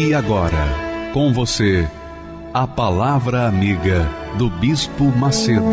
[0.00, 1.84] E agora, com você,
[2.54, 5.64] a Palavra Amiga do Bispo Macedo.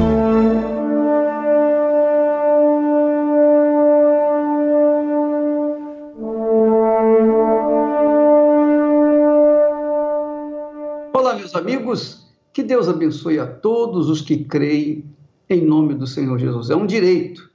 [11.14, 15.06] Olá, meus amigos, que Deus abençoe a todos os que creem
[15.48, 16.72] em nome do Senhor Jesus.
[16.72, 17.48] É um direito.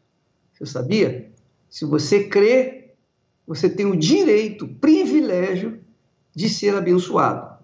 [0.52, 1.32] Você sabia?
[1.68, 2.92] Se você crê,
[3.44, 5.80] você tem o direito, o privilégio
[6.40, 7.58] de ser abençoado.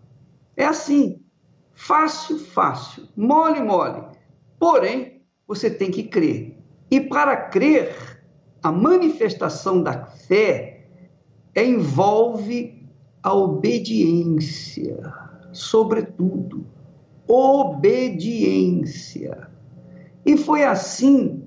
[0.54, 1.18] É assim,
[1.72, 4.02] fácil, fácil, mole, mole.
[4.58, 6.58] Porém, você tem que crer.
[6.90, 8.22] E para crer,
[8.62, 10.84] a manifestação da fé
[11.56, 12.86] envolve
[13.22, 15.10] a obediência,
[15.52, 16.66] sobretudo,
[17.26, 18.28] obediência.
[20.26, 21.44] E foi assim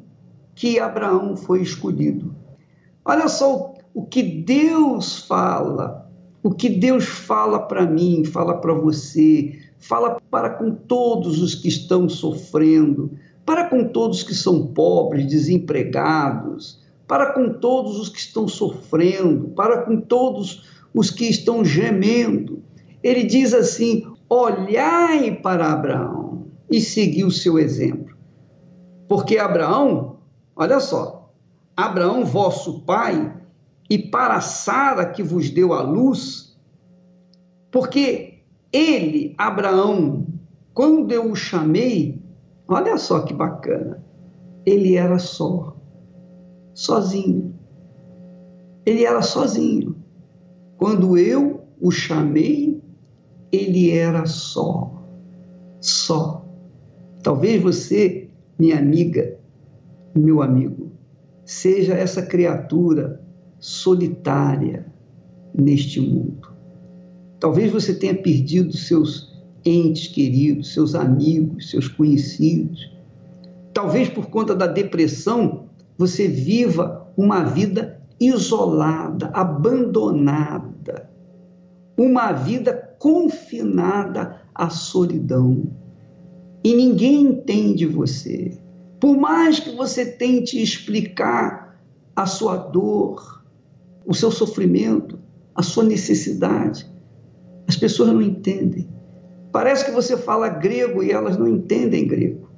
[0.55, 2.35] que Abraão foi escolhido.
[3.05, 5.98] Olha só o que Deus fala
[6.41, 11.67] o que Deus fala para mim, fala para você, fala para com todos os que
[11.67, 13.11] estão sofrendo,
[13.45, 19.81] para com todos que são pobres, desempregados, para com todos os que estão sofrendo, para
[19.81, 22.61] com todos os que estão gemendo.
[23.03, 28.15] Ele diz assim: olhai para Abraão e segui o seu exemplo.
[29.07, 30.17] Porque Abraão,
[30.55, 31.31] olha só,
[31.75, 33.33] Abraão, vosso pai,
[33.89, 36.55] e para Sara que vos deu a luz,
[37.71, 40.27] porque ele, Abraão,
[40.73, 42.21] quando eu o chamei,
[42.67, 44.03] olha só que bacana,
[44.65, 45.75] ele era só,
[46.73, 47.55] sozinho.
[48.85, 49.95] Ele era sozinho.
[50.77, 52.81] Quando eu o chamei,
[53.51, 55.03] ele era só,
[55.81, 56.45] só.
[57.23, 59.37] Talvez você, minha amiga,
[60.15, 60.91] meu amigo,
[61.43, 63.21] seja essa criatura
[63.59, 64.85] solitária
[65.53, 66.49] neste mundo.
[67.39, 69.29] Talvez você tenha perdido seus
[69.65, 72.91] entes queridos, seus amigos, seus conhecidos.
[73.73, 81.09] Talvez por conta da depressão você viva uma vida isolada, abandonada,
[81.97, 85.63] uma vida confinada à solidão.
[86.63, 88.57] E ninguém entende você.
[88.99, 91.79] Por mais que você tente explicar
[92.15, 93.38] a sua dor,
[94.05, 95.19] o seu sofrimento,
[95.55, 96.89] a sua necessidade.
[97.67, 98.87] As pessoas não entendem.
[99.51, 102.49] Parece que você fala grego e elas não entendem grego,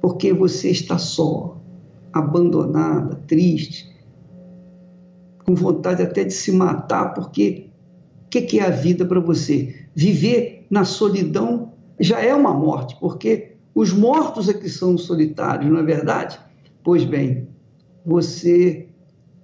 [0.00, 1.60] porque você está só,
[2.12, 3.94] abandonada, triste,
[5.44, 7.70] com vontade até de se matar, porque
[8.26, 9.74] o que, que é a vida para você?
[9.94, 15.78] Viver na solidão já é uma morte, porque os mortos é que são solitários, não
[15.78, 16.38] é verdade?
[16.82, 17.48] Pois bem,
[18.04, 18.85] você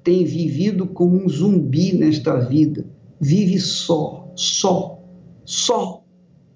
[0.03, 2.85] tem vivido como um zumbi nesta vida,
[3.21, 5.01] vive só, só,
[5.45, 6.05] só.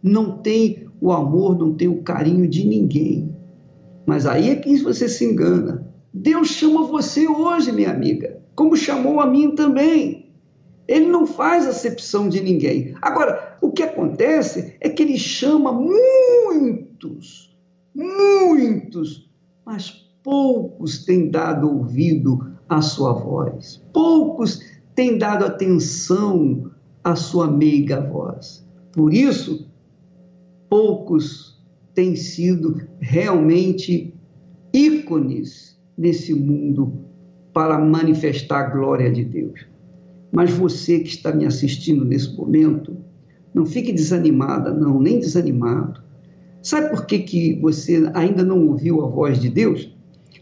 [0.02, 3.34] Não tem o amor, não tem o carinho de ninguém.
[4.04, 5.92] Mas aí é que você se engana.
[6.12, 10.32] Deus chama você hoje, minha amiga, como chamou a mim também.
[10.88, 12.94] Ele não faz acepção de ninguém.
[13.02, 17.56] Agora, o que acontece é que ele chama muitos,
[17.94, 19.28] muitos,
[19.64, 19.90] mas
[20.22, 23.82] poucos têm dado ouvido a sua voz.
[23.92, 24.60] Poucos
[24.94, 26.70] têm dado atenção
[27.02, 28.66] à sua meiga voz.
[28.92, 29.68] Por isso,
[30.68, 31.62] poucos
[31.94, 34.14] têm sido realmente
[34.72, 36.92] ícones nesse mundo
[37.52, 39.66] para manifestar a glória de Deus.
[40.32, 42.96] Mas você que está me assistindo nesse momento,
[43.54, 46.02] não fique desanimada, não, nem desanimado.
[46.62, 49.90] Sabe por que, que você ainda não ouviu a voz de Deus?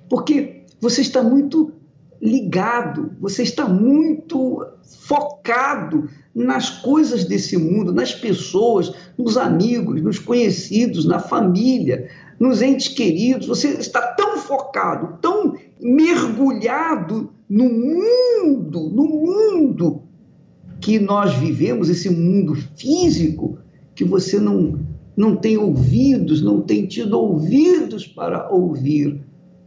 [0.09, 1.73] Porque você está muito
[2.21, 4.67] ligado, você está muito
[5.07, 12.09] focado nas coisas desse mundo, nas pessoas, nos amigos, nos conhecidos, na família,
[12.41, 13.47] nos entes queridos.
[13.47, 20.03] Você está tão focado, tão mergulhado no mundo, no mundo
[20.81, 23.59] que nós vivemos, esse mundo físico,
[23.95, 24.79] que você não,
[25.17, 29.21] não tem ouvidos, não tem tido ouvidos para ouvir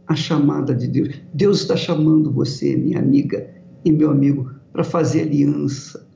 [0.08, 1.10] a chamada de Deus.
[1.34, 3.48] Deus está chamando você, minha amiga
[3.84, 6.08] e meu amigo, para fazer aliança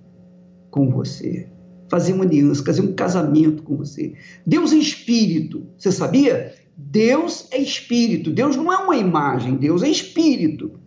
[0.71, 1.47] com você.
[1.91, 4.15] Fazer uma aliança, fazer um casamento com você.
[4.47, 6.55] Deus é espírito, você sabia?
[6.75, 8.31] Deus é espírito.
[8.31, 10.81] Deus não é uma imagem, Deus é espírito.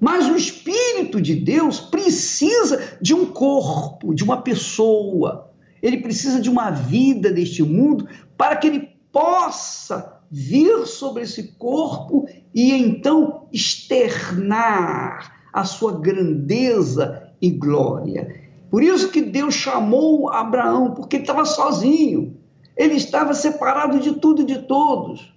[0.00, 5.52] Mas o espírito de Deus precisa de um corpo, de uma pessoa.
[5.82, 12.26] Ele precisa de uma vida neste mundo para que ele possa vir sobre esse corpo
[12.54, 18.48] e então externar a sua grandeza e glória.
[18.70, 22.36] Por isso que Deus chamou Abraão, porque ele estava sozinho.
[22.76, 25.34] Ele estava separado de tudo e de todos.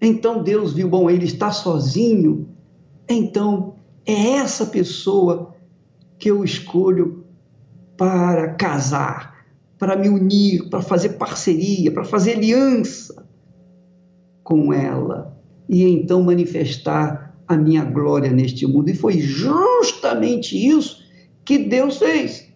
[0.00, 2.48] Então Deus viu, bom, ele está sozinho.
[3.08, 3.74] Então
[4.06, 5.54] é essa pessoa
[6.18, 7.24] que eu escolho
[7.96, 9.46] para casar,
[9.78, 13.23] para me unir, para fazer parceria, para fazer aliança
[14.44, 15.36] com ela
[15.68, 18.90] e então manifestar a minha glória neste mundo.
[18.90, 21.02] E foi justamente isso
[21.44, 22.52] que Deus fez.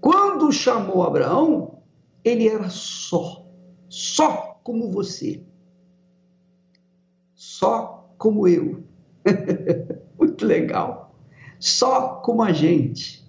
[0.00, 1.78] Quando chamou Abraão,
[2.24, 3.46] ele era só,
[3.88, 5.42] só como você,
[7.34, 8.82] só como eu.
[10.18, 11.14] Muito legal.
[11.58, 13.20] Só como a gente.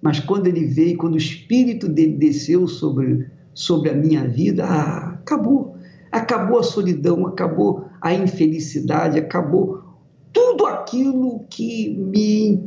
[0.00, 5.14] Mas quando ele veio, quando o espírito dele desceu sobre, sobre a minha vida, ah,
[5.14, 5.75] acabou.
[6.16, 9.82] Acabou a solidão, acabou a infelicidade, acabou
[10.32, 12.64] tudo aquilo que me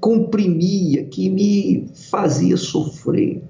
[0.00, 3.40] comprimia, que me fazia sofrer,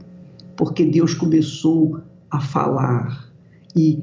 [0.55, 2.01] porque Deus começou
[2.31, 3.33] a falar.
[3.75, 4.03] E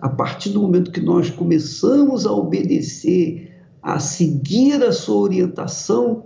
[0.00, 3.52] a partir do momento que nós começamos a obedecer,
[3.82, 6.24] a seguir a sua orientação,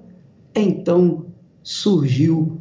[0.54, 1.26] então
[1.64, 2.60] surgiu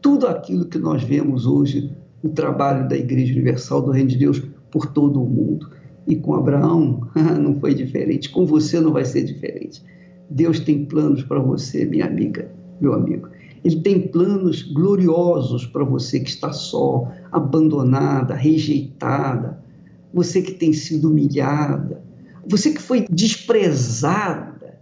[0.00, 4.42] tudo aquilo que nós vemos hoje no trabalho da Igreja Universal do Reino de Deus
[4.76, 5.70] por todo o mundo.
[6.06, 7.08] E com Abraão
[7.40, 9.82] não foi diferente, com você não vai ser diferente.
[10.28, 13.28] Deus tem planos para você, minha amiga, meu amigo.
[13.64, 19.64] Ele tem planos gloriosos para você que está só, abandonada, rejeitada,
[20.12, 22.02] você que tem sido humilhada,
[22.46, 24.78] você que foi desprezada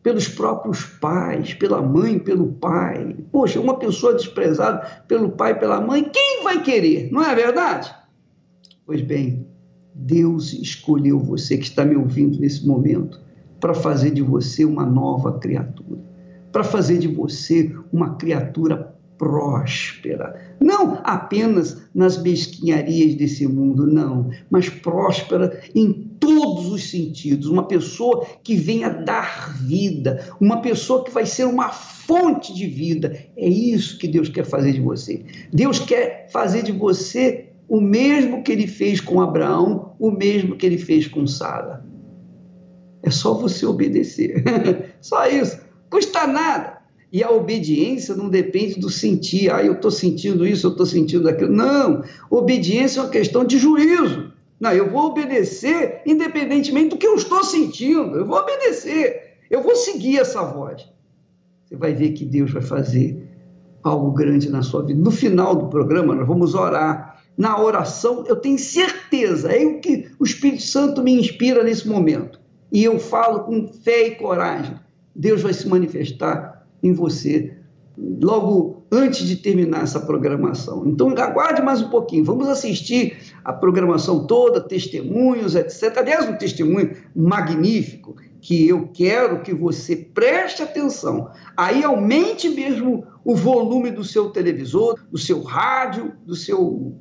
[0.00, 3.16] pelos próprios pais, pela mãe, pelo pai.
[3.32, 7.10] Poxa, uma pessoa desprezada pelo pai pela mãe, quem vai querer?
[7.10, 7.92] Não é verdade?
[8.86, 9.46] Pois bem,
[9.94, 13.18] Deus escolheu você que está me ouvindo nesse momento
[13.58, 16.00] para fazer de você uma nova criatura,
[16.52, 24.68] para fazer de você uma criatura próspera, não apenas nas mesquinharias desse mundo, não, mas
[24.68, 31.24] próspera em todos os sentidos, uma pessoa que venha dar vida, uma pessoa que vai
[31.24, 33.16] ser uma fonte de vida.
[33.36, 35.24] É isso que Deus quer fazer de você.
[35.52, 40.66] Deus quer fazer de você o mesmo que ele fez com Abraão, o mesmo que
[40.66, 41.84] ele fez com Sara.
[43.02, 44.42] É só você obedecer.
[45.00, 45.60] só isso.
[45.90, 46.78] Custa nada.
[47.12, 49.52] E a obediência não depende do sentir.
[49.52, 51.52] Ah, eu estou sentindo isso, eu estou sentindo aquilo.
[51.52, 52.02] Não.
[52.30, 54.32] Obediência é uma questão de juízo.
[54.58, 58.16] Não, eu vou obedecer independentemente do que eu estou sentindo.
[58.16, 59.36] Eu vou obedecer.
[59.50, 60.88] Eu vou seguir essa voz.
[61.64, 63.28] Você vai ver que Deus vai fazer
[63.82, 64.98] algo grande na sua vida.
[64.98, 67.13] No final do programa, nós vamos orar.
[67.36, 72.38] Na oração, eu tenho certeza, é o que o Espírito Santo me inspira nesse momento
[72.74, 74.74] e eu falo com fé e coragem,
[75.14, 77.56] Deus vai se manifestar em você
[77.96, 80.84] logo antes de terminar essa programação.
[80.84, 82.24] Então, aguarde mais um pouquinho.
[82.24, 85.96] Vamos assistir a programação toda, testemunhos, etc.
[85.98, 91.30] Aliás, um testemunho magnífico que eu quero que você preste atenção.
[91.56, 96.94] Aí aumente mesmo o volume do seu televisor, do seu rádio, do seu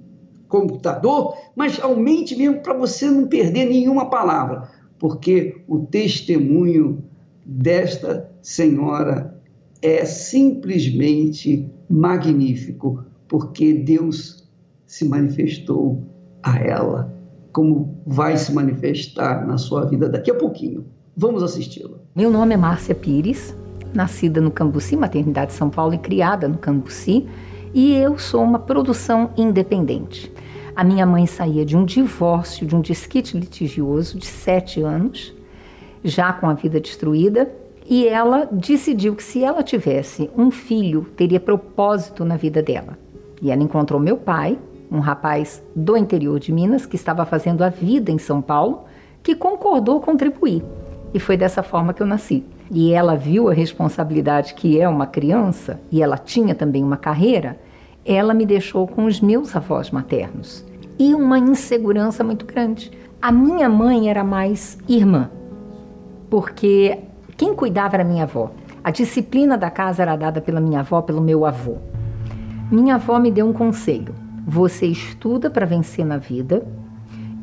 [0.53, 4.69] computador, mas aumente mesmo para você não perder nenhuma palavra
[5.03, 7.03] porque o testemunho
[7.45, 9.37] desta senhora
[9.81, 14.49] é simplesmente magnífico, porque Deus
[14.87, 16.01] se manifestou
[16.41, 17.13] a ela,
[17.51, 20.85] como vai se manifestar na sua vida daqui a pouquinho.
[21.17, 21.97] Vamos assisti-la.
[22.15, 23.53] Meu nome é Márcia Pires,
[23.93, 27.27] nascida no Cambuci, maternidade de São Paulo, e criada no Cambuci,
[27.73, 30.31] e eu sou uma produção independente.
[30.75, 35.33] A minha mãe saía de um divórcio, de um desquite litigioso de sete anos,
[36.03, 37.51] já com a vida destruída,
[37.89, 42.97] e ela decidiu que se ela tivesse um filho, teria propósito na vida dela.
[43.41, 44.57] E ela encontrou meu pai,
[44.91, 48.85] um rapaz do interior de Minas que estava fazendo a vida em São Paulo,
[49.21, 50.63] que concordou contribuir.
[51.13, 52.43] E foi dessa forma que eu nasci.
[52.71, 57.59] E ela viu a responsabilidade que é uma criança, e ela tinha também uma carreira,
[58.05, 60.65] ela me deixou com os meus avós maternos
[60.99, 62.91] e uma insegurança muito grande.
[63.21, 65.29] A minha mãe era mais irmã,
[66.29, 66.99] porque
[67.37, 68.51] quem cuidava era minha avó.
[68.83, 71.77] A disciplina da casa era dada pela minha avó, pelo meu avô.
[72.69, 74.13] Minha avó me deu um conselho:
[74.45, 76.65] você estuda para vencer na vida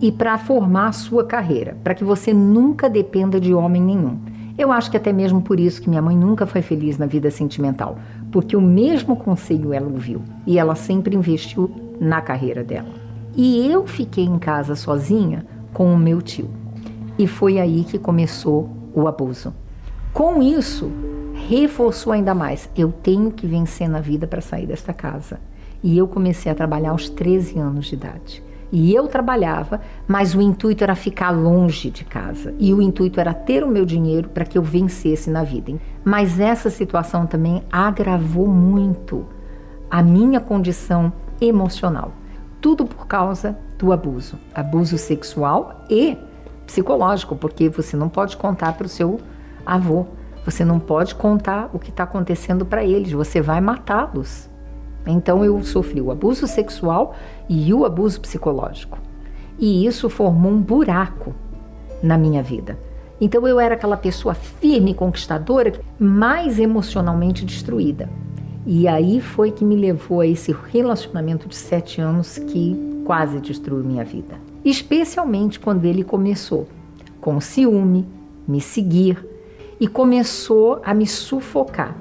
[0.01, 4.19] e para formar a sua carreira, para que você nunca dependa de homem nenhum.
[4.59, 7.31] Eu acho que até mesmo por isso que minha mãe nunca foi feliz na vida
[7.31, 7.99] sentimental,
[8.31, 12.89] porque o mesmo conselho ela ouviu e ela sempre investiu na carreira dela.
[13.37, 16.51] E eu fiquei em casa sozinha com o meu tio.
[17.19, 19.55] E foi aí que começou o abuso.
[20.13, 20.91] Com isso,
[21.49, 25.39] reforçou ainda mais: eu tenho que vencer na vida para sair desta casa.
[25.83, 28.43] E eu comecei a trabalhar aos 13 anos de idade.
[28.73, 32.55] E eu trabalhava, mas o intuito era ficar longe de casa.
[32.59, 35.73] E o intuito era ter o meu dinheiro para que eu vencesse na vida.
[36.05, 39.27] Mas essa situação também agravou muito
[39.91, 42.13] a minha condição emocional.
[42.61, 46.17] Tudo por causa do abuso abuso sexual e
[46.67, 49.19] psicológico, porque você não pode contar para o seu
[49.65, 50.07] avô,
[50.45, 54.50] você não pode contar o que está acontecendo para eles, você vai matá-los.
[55.07, 57.15] Então eu sofri o abuso sexual
[57.49, 58.99] e o abuso psicológico.
[59.59, 61.35] E isso formou um buraco
[62.03, 62.79] na minha vida.
[63.21, 68.09] Então eu era aquela pessoa firme, conquistadora, mais emocionalmente destruída.
[68.67, 73.85] E aí foi que me levou a esse relacionamento de sete anos que quase destruiu
[73.85, 74.37] minha vida.
[74.65, 76.67] Especialmente quando ele começou
[77.21, 78.07] com ciúme,
[78.47, 79.27] me seguir
[79.79, 81.97] e começou a me sufocar.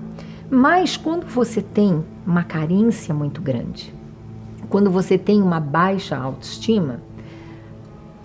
[0.49, 3.93] Mas quando você tem uma carência muito grande,
[4.69, 7.01] quando você tem uma baixa autoestima,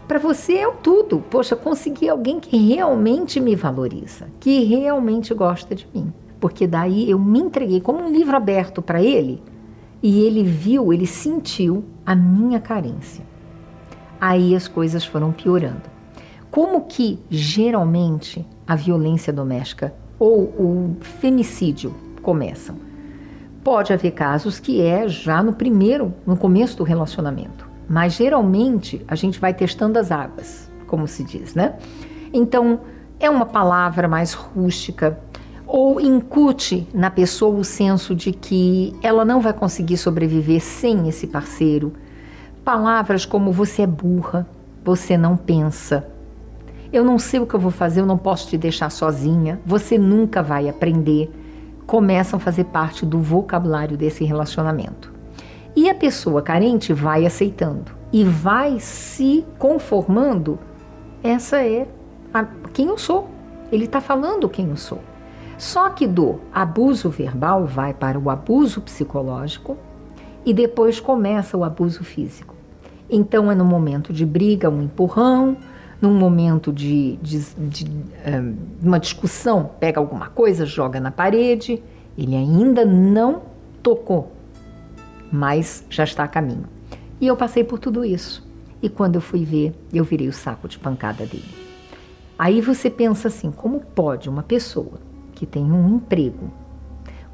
[0.06, 1.20] para você é o tudo.
[1.30, 6.12] Poxa, consegui alguém que realmente me valoriza, que realmente gosta de mim.
[6.38, 9.42] Porque daí eu me entreguei como um livro aberto para ele
[10.02, 13.24] e ele viu, ele sentiu a minha carência.
[14.20, 15.88] Aí as coisas foram piorando.
[16.50, 22.76] Como que geralmente a violência doméstica ou o femicídio começam.
[23.64, 29.14] Pode haver casos que é já no primeiro, no começo do relacionamento, mas geralmente a
[29.14, 31.76] gente vai testando as águas, como se diz, né?
[32.30, 32.80] Então,
[33.18, 35.18] é uma palavra mais rústica
[35.66, 41.26] ou incute na pessoa o senso de que ela não vai conseguir sobreviver sem esse
[41.26, 41.94] parceiro.
[42.62, 44.46] Palavras como você é burra,
[44.84, 46.06] você não pensa,
[46.92, 49.96] eu não sei o que eu vou fazer, eu não posso te deixar sozinha, você
[49.96, 51.30] nunca vai aprender
[51.86, 55.12] começam a fazer parte do vocabulário desse relacionamento.
[55.76, 60.58] E a pessoa carente vai aceitando e vai se conformando.
[61.22, 61.88] Essa é
[62.32, 63.28] a, quem eu sou.
[63.72, 65.00] Ele está falando quem eu sou.
[65.58, 69.76] Só que do abuso verbal vai para o abuso psicológico
[70.44, 72.54] e depois começa o abuso físico.
[73.08, 75.56] Então é no momento de briga, um empurrão,
[76.00, 81.82] num momento de, de, de um, uma discussão, pega alguma coisa, joga na parede.
[82.16, 83.42] Ele ainda não
[83.82, 84.32] tocou,
[85.32, 86.64] mas já está a caminho.
[87.20, 88.46] E eu passei por tudo isso.
[88.82, 91.64] E quando eu fui ver, eu virei o saco de pancada dele.
[92.38, 95.00] Aí você pensa assim: como pode uma pessoa
[95.32, 96.52] que tem um emprego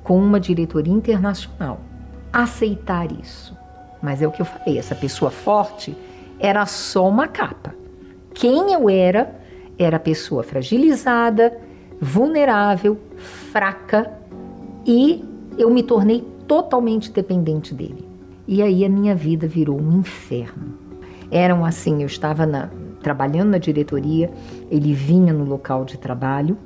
[0.02, 1.81] com uma diretoria internacional
[2.33, 3.57] aceitar isso?
[4.00, 5.97] Mas é o que eu falei: essa pessoa forte
[6.38, 7.80] era só uma capa
[8.35, 9.39] quem eu era
[9.79, 11.59] era pessoa fragilizada,
[12.01, 14.13] vulnerável, fraca
[14.87, 15.25] e
[15.57, 18.07] eu me tornei totalmente dependente dele.
[18.47, 20.75] E aí a minha vida virou um inferno.
[21.31, 22.69] Eram assim, eu estava na,
[23.03, 24.31] trabalhando na diretoria,
[24.71, 26.59] ele vinha no local de trabalho.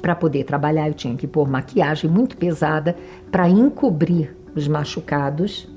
[0.00, 2.96] Para poder trabalhar, eu tinha que pôr maquiagem muito pesada
[3.30, 5.68] para encobrir os machucados.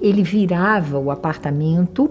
[0.00, 2.10] Ele virava o apartamento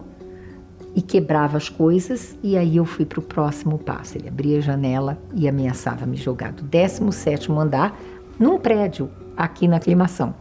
[0.96, 4.18] e quebrava as coisas, e aí eu fui para o próximo passo.
[4.18, 7.98] Ele abria a janela e ameaçava me jogar do 17 andar
[8.40, 10.34] num prédio aqui na aclimação.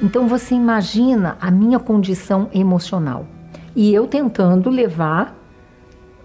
[0.00, 3.26] Então você imagina a minha condição emocional
[3.74, 5.36] e eu tentando levar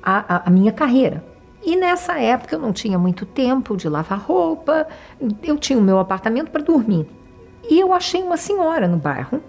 [0.02, 1.24] a, a, a minha carreira.
[1.64, 4.88] E nessa época eu não tinha muito tempo de lavar roupa,
[5.44, 7.08] eu tinha o meu apartamento para dormir.
[7.70, 9.42] E eu achei uma senhora no bairro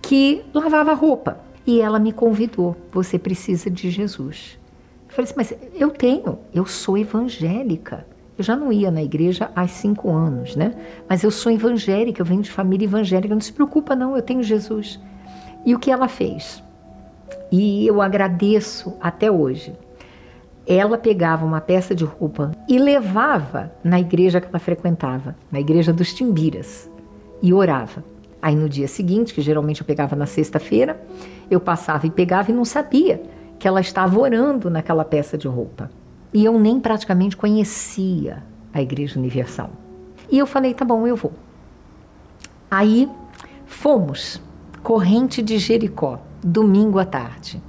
[0.00, 1.47] que lavava roupa.
[1.68, 4.58] E ela me convidou: você precisa de Jesus.
[5.06, 8.06] Eu falei assim, mas eu tenho, eu sou evangélica.
[8.38, 10.74] Eu já não ia na igreja há cinco anos, né?
[11.06, 13.34] Mas eu sou evangélica, eu venho de família evangélica.
[13.34, 14.98] Não se preocupa, não, eu tenho Jesus.
[15.66, 16.62] E o que ela fez?
[17.52, 19.74] E eu agradeço até hoje.
[20.66, 25.92] Ela pegava uma peça de roupa e levava na igreja que ela frequentava, na igreja
[25.92, 26.90] dos Timbiras,
[27.42, 28.02] e orava.
[28.40, 31.00] Aí no dia seguinte, que geralmente eu pegava na sexta-feira,
[31.50, 33.22] eu passava e pegava e não sabia
[33.58, 35.90] que ela estava orando naquela peça de roupa.
[36.32, 38.42] E eu nem praticamente conhecia
[38.72, 39.70] à Igreja Universal.
[40.30, 41.32] E eu falei, tá bom, eu vou.
[42.70, 43.08] Aí
[43.66, 44.40] fomos,
[44.82, 47.60] corrente de Jericó, domingo à tarde.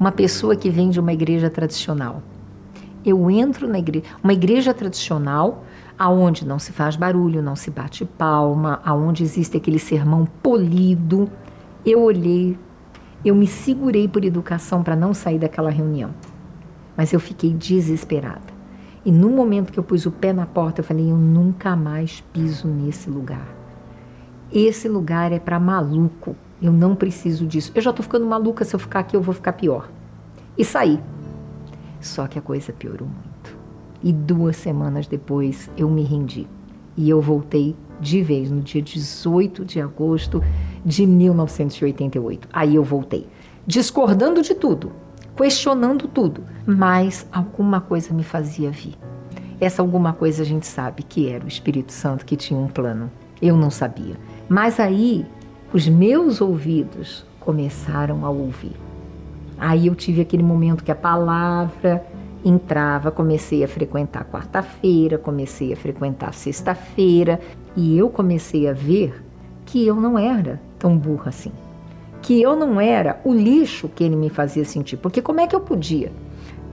[0.00, 2.22] Uma pessoa que vem de uma igreja tradicional.
[3.04, 5.64] Eu entro na igreja, uma igreja tradicional,
[6.02, 11.30] aonde não se faz barulho, não se bate palma, aonde existe aquele sermão polido.
[11.86, 12.58] Eu olhei,
[13.24, 16.10] eu me segurei por educação para não sair daquela reunião.
[16.96, 18.52] Mas eu fiquei desesperada.
[19.04, 22.20] E no momento que eu pus o pé na porta, eu falei: eu nunca mais
[22.32, 23.46] piso nesse lugar.
[24.52, 26.34] Esse lugar é para maluco.
[26.60, 27.70] Eu não preciso disso.
[27.76, 28.64] Eu já estou ficando maluca.
[28.64, 29.88] Se eu ficar aqui, eu vou ficar pior.
[30.58, 31.00] E saí.
[32.00, 33.31] Só que a coisa piorou muito.
[34.02, 36.46] E duas semanas depois, eu me rendi.
[36.96, 40.42] E eu voltei de vez no dia 18 de agosto
[40.84, 42.48] de 1988.
[42.52, 43.26] Aí eu voltei.
[43.66, 44.90] Discordando de tudo,
[45.36, 48.94] questionando tudo, mas alguma coisa me fazia vir.
[49.60, 53.08] Essa alguma coisa a gente sabe que era o Espírito Santo que tinha um plano.
[53.40, 54.16] Eu não sabia.
[54.48, 55.24] Mas aí
[55.72, 58.72] os meus ouvidos começaram a ouvir.
[59.56, 62.04] Aí eu tive aquele momento que a palavra
[62.44, 67.40] entrava, comecei a frequentar quarta-feira, comecei a frequentar sexta-feira
[67.76, 69.22] e eu comecei a ver
[69.64, 71.52] que eu não era tão burra assim
[72.22, 74.96] que eu não era o lixo que ele me fazia sentir.
[74.96, 76.12] Porque como é que eu podia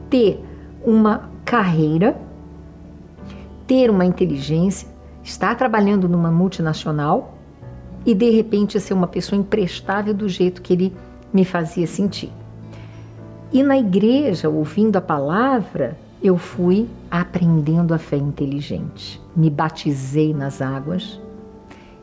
[0.09, 0.41] ter
[0.85, 2.15] uma carreira,
[3.65, 4.87] ter uma inteligência,
[5.23, 7.33] estar trabalhando numa multinacional
[8.05, 10.93] e de repente ser uma pessoa imprestável do jeito que ele
[11.33, 12.31] me fazia sentir?
[13.51, 19.19] E na igreja, ouvindo a palavra, eu fui aprendendo a fé inteligente.
[19.35, 21.19] Me batizei nas águas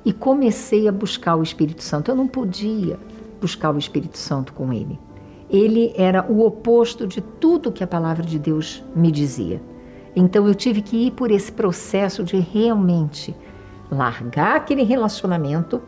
[0.04, 2.10] e comecei a buscar o Espírito Santo.
[2.10, 2.98] Eu não podia
[3.40, 4.98] buscar o Espírito Santo com ele.
[5.48, 9.62] Ele era o oposto de tudo que a palavra de Deus me dizia.
[10.16, 13.36] Então eu tive que ir por esse processo de realmente
[13.88, 15.80] largar aquele relacionamento,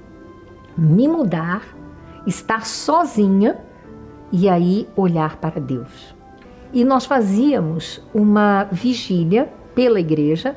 [0.77, 1.63] me mudar,
[2.25, 3.59] estar sozinha
[4.33, 6.15] e aí olhar para Deus.
[6.73, 10.57] E nós fazíamos uma vigília pela igreja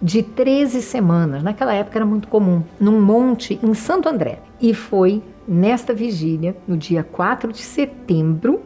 [0.00, 1.42] de 13 semanas.
[1.42, 4.40] Naquela época era muito comum, num monte em Santo André.
[4.60, 8.60] E foi nesta vigília, no dia 4 de setembro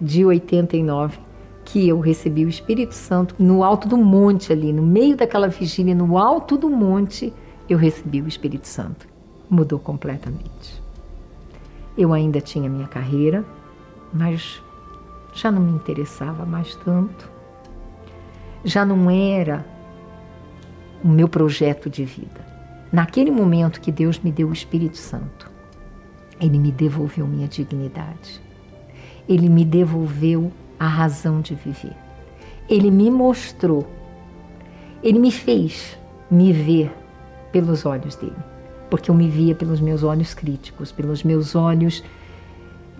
[0.00, 1.18] de 89,
[1.64, 5.94] que eu recebi o Espírito Santo no alto do monte ali, no meio daquela vigília,
[5.94, 7.32] no alto do monte,
[7.68, 9.06] eu recebi o Espírito Santo.
[9.48, 10.82] Mudou completamente.
[11.96, 13.44] Eu ainda tinha minha carreira,
[14.12, 14.62] mas
[15.32, 17.30] já não me interessava mais tanto.
[18.64, 19.64] Já não era
[21.02, 22.46] o meu projeto de vida.
[22.92, 25.50] Naquele momento que Deus me deu o Espírito Santo,
[26.40, 28.40] ele me devolveu minha dignidade.
[29.28, 31.96] Ele me devolveu a razão de viver.
[32.68, 33.86] Ele me mostrou.
[35.02, 35.98] Ele me fez
[36.30, 36.92] me ver
[37.52, 38.36] pelos olhos dele.
[38.88, 42.02] Porque eu me via pelos meus olhos críticos, pelos meus olhos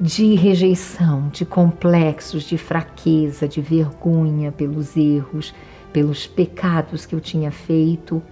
[0.01, 5.55] de rejeição, de complexos, de fraqueza, de vergonha pelos erros,
[5.93, 8.23] pelos pecados que eu tinha feito.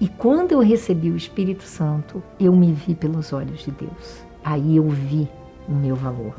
[0.00, 4.76] E quando eu recebi o Espírito Santo, eu me vi pelos olhos de Deus aí
[4.76, 5.28] eu vi
[5.68, 6.34] o meu valor.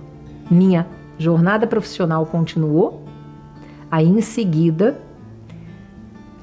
[0.49, 0.85] Minha
[1.17, 3.03] jornada profissional continuou.
[3.89, 4.99] Aí em seguida,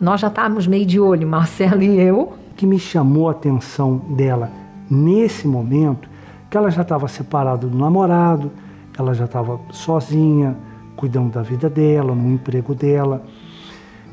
[0.00, 2.20] nós já estávamos meio de olho, Marcelo e eu.
[2.20, 4.50] O que me chamou a atenção dela
[4.90, 6.08] nesse momento,
[6.50, 8.50] que ela já estava separada do namorado,
[8.98, 10.56] ela já estava sozinha,
[10.96, 13.22] cuidando da vida dela, no emprego dela,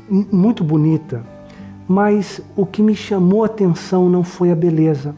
[0.08, 1.22] muito bonita.
[1.86, 5.14] Mas o que me chamou a atenção não foi a beleza,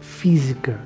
[0.00, 0.80] física.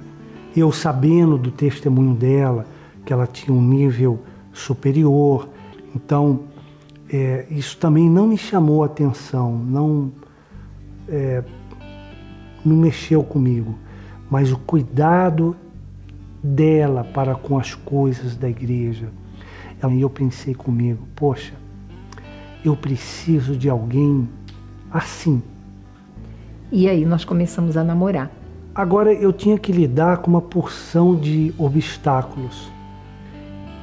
[0.55, 2.67] Eu sabendo do testemunho dela,
[3.05, 4.21] que ela tinha um nível
[4.53, 5.49] superior,
[5.97, 6.41] então
[7.11, 10.13] é, isso também não me chamou a atenção, não,
[11.09, 11.43] é,
[12.65, 13.75] não mexeu comigo,
[14.33, 15.55] mas o cuidado
[16.43, 19.11] dela para com as coisas da igreja.
[19.91, 21.53] E eu pensei comigo, poxa,
[22.65, 24.27] eu preciso de alguém
[24.91, 25.43] assim.
[26.71, 28.31] E aí nós começamos a namorar.
[28.75, 32.73] Agora eu tinha que lidar com uma porção de obstáculos.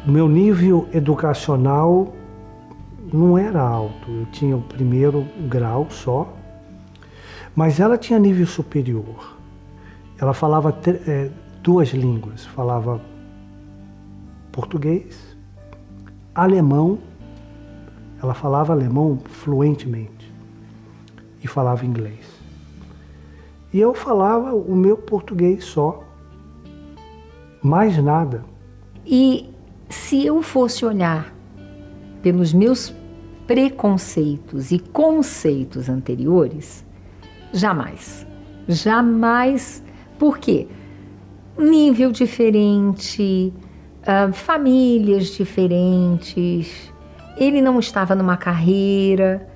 [0.07, 2.11] O meu nível educacional
[3.13, 6.33] não era alto, eu tinha o primeiro grau só,
[7.55, 9.37] mas ela tinha nível superior.
[10.19, 10.77] Ela falava
[11.07, 11.29] é,
[11.63, 13.01] duas línguas, falava
[14.51, 15.37] português,
[16.35, 16.99] alemão,
[18.21, 20.31] ela falava alemão fluentemente
[21.41, 22.27] e falava inglês.
[23.71, 26.03] E eu falava o meu português só,
[27.61, 28.43] mais nada.
[29.05, 29.49] E
[29.89, 31.33] se eu fosse olhar
[32.21, 32.93] pelos meus
[33.47, 36.85] preconceitos e conceitos anteriores,
[37.53, 38.25] jamais.
[38.67, 39.83] Jamais.
[40.19, 40.67] Por quê?
[41.57, 43.53] Nível diferente,
[44.01, 46.93] uh, famílias diferentes,
[47.37, 49.47] ele não estava numa carreira,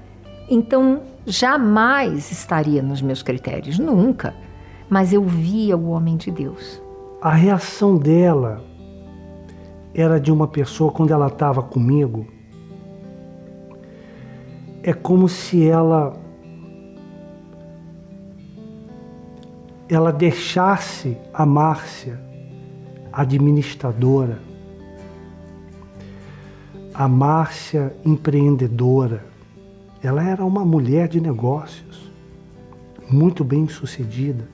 [0.49, 4.34] então jamais estaria nos meus critérios, nunca.
[4.89, 6.82] Mas eu via o homem de Deus.
[7.21, 8.63] A reação dela
[9.93, 12.26] era de uma pessoa quando ela estava comigo.
[14.82, 16.22] É como se ela
[19.89, 22.19] ela deixasse a Márcia,
[23.11, 24.39] administradora,
[26.93, 29.25] a Márcia empreendedora.
[30.01, 32.11] Ela era uma mulher de negócios,
[33.09, 34.47] muito bem sucedida.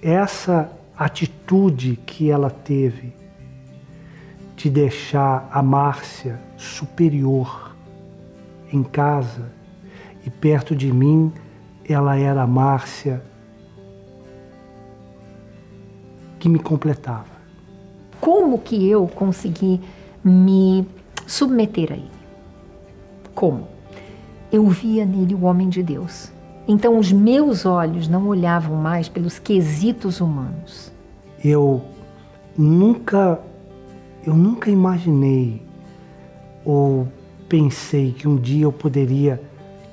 [0.00, 3.12] Essa atitude que ela teve
[4.56, 7.74] de deixar a Márcia superior
[8.72, 9.50] em casa
[10.24, 11.32] e perto de mim
[11.88, 13.22] ela era a Márcia
[16.42, 17.30] que me completava.
[18.20, 19.80] Como que eu consegui
[20.24, 20.84] me
[21.24, 22.10] submeter a ele?
[23.32, 23.68] Como?
[24.50, 26.32] Eu via nele o homem de Deus.
[26.66, 30.90] Então os meus olhos não olhavam mais pelos quesitos humanos.
[31.44, 31.80] Eu
[32.58, 33.38] nunca
[34.26, 35.62] eu nunca imaginei
[36.64, 37.06] ou
[37.48, 39.40] pensei que um dia eu poderia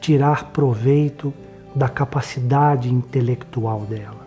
[0.01, 1.31] tirar proveito
[1.75, 4.18] da capacidade intelectual dela.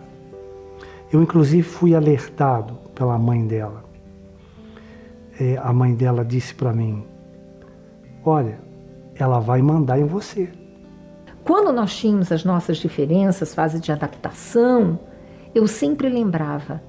[1.13, 3.85] Eu, inclusive, fui alertado pela mãe dela.
[5.39, 7.05] É, a mãe dela disse para mim:
[8.25, 8.59] Olha,
[9.13, 10.49] ela vai mandar em você.
[11.43, 14.99] Quando nós tínhamos as nossas diferenças, fase de adaptação,
[15.53, 16.81] eu sempre lembrava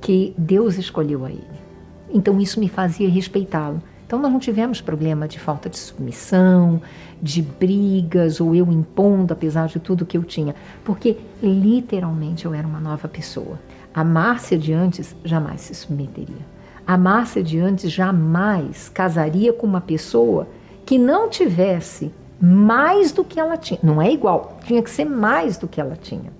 [0.00, 1.60] que Deus escolheu a ele.
[2.08, 3.82] Então isso me fazia respeitá-lo.
[4.06, 6.80] Então nós não tivemos problema de falta de submissão,
[7.20, 12.66] de brigas ou eu impondo apesar de tudo que eu tinha, porque literalmente eu era
[12.66, 13.58] uma nova pessoa.
[13.94, 16.46] A Márcia de antes jamais se submeteria.
[16.86, 20.48] A Márcia de antes jamais casaria com uma pessoa
[20.86, 23.78] que não tivesse mais do que ela tinha.
[23.82, 26.32] Não é igual, tinha que ser mais do que ela tinha.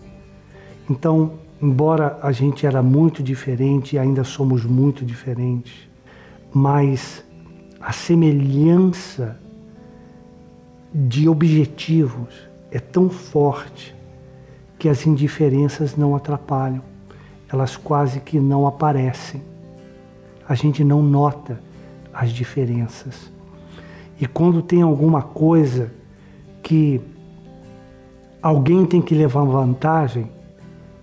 [0.91, 5.89] Então, embora a gente era muito diferente e ainda somos muito diferentes,
[6.53, 7.25] mas
[7.81, 9.39] a semelhança
[10.93, 13.95] de objetivos é tão forte
[14.79, 16.92] que as indiferenças não atrapalham
[17.53, 19.43] elas quase que não aparecem.
[20.49, 21.61] A gente não nota
[22.13, 23.31] as diferenças.
[24.19, 25.93] E quando tem alguma coisa
[26.63, 27.01] que
[28.43, 30.31] alguém tem que levar vantagem,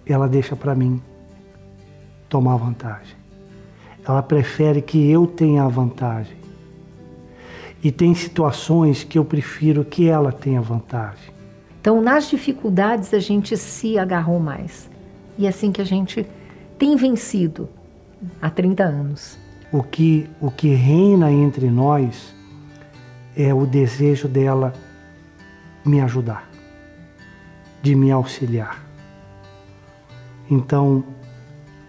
[0.05, 1.01] ela deixa para mim
[2.27, 3.15] tomar vantagem.
[4.07, 6.37] Ela prefere que eu tenha a vantagem.
[7.83, 11.31] E tem situações que eu prefiro que ela tenha vantagem.
[11.79, 14.89] Então, nas dificuldades, a gente se agarrou mais.
[15.37, 16.25] E é assim que a gente
[16.79, 17.69] tem vencido
[18.41, 19.37] há 30 anos.
[19.71, 22.33] O que, o que reina entre nós
[23.35, 24.73] é o desejo dela
[25.85, 26.49] me ajudar,
[27.83, 28.83] de me auxiliar.
[30.49, 31.03] Então,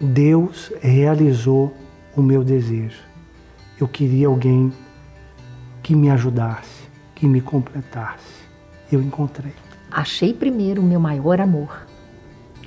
[0.01, 1.73] Deus realizou
[2.17, 3.01] o meu desejo.
[3.81, 4.73] Eu queria alguém
[5.83, 8.41] que me ajudasse, que me completasse.
[8.93, 9.55] Eu encontrei.
[9.91, 11.87] Achei primeiro o meu maior amor,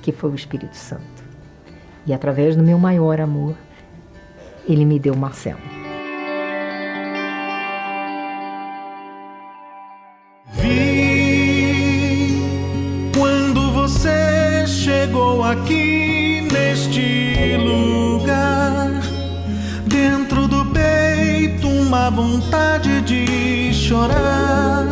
[0.02, 1.13] que foi o Espírito Santo.
[2.06, 3.54] E através do meu maior amor,
[4.68, 5.60] ele me deu Marcelo.
[10.52, 12.38] Vi
[13.16, 19.00] quando você chegou aqui neste lugar,
[19.86, 24.84] dentro do peito uma vontade de chorar,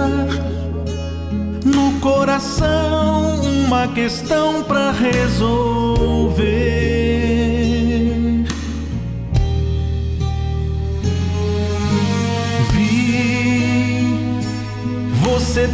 [1.64, 6.71] no coração uma questão para resolver.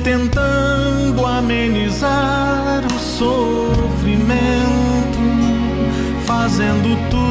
[0.03, 4.39] Tentando amenizar o sofrimento,
[6.27, 7.29] fazendo tudo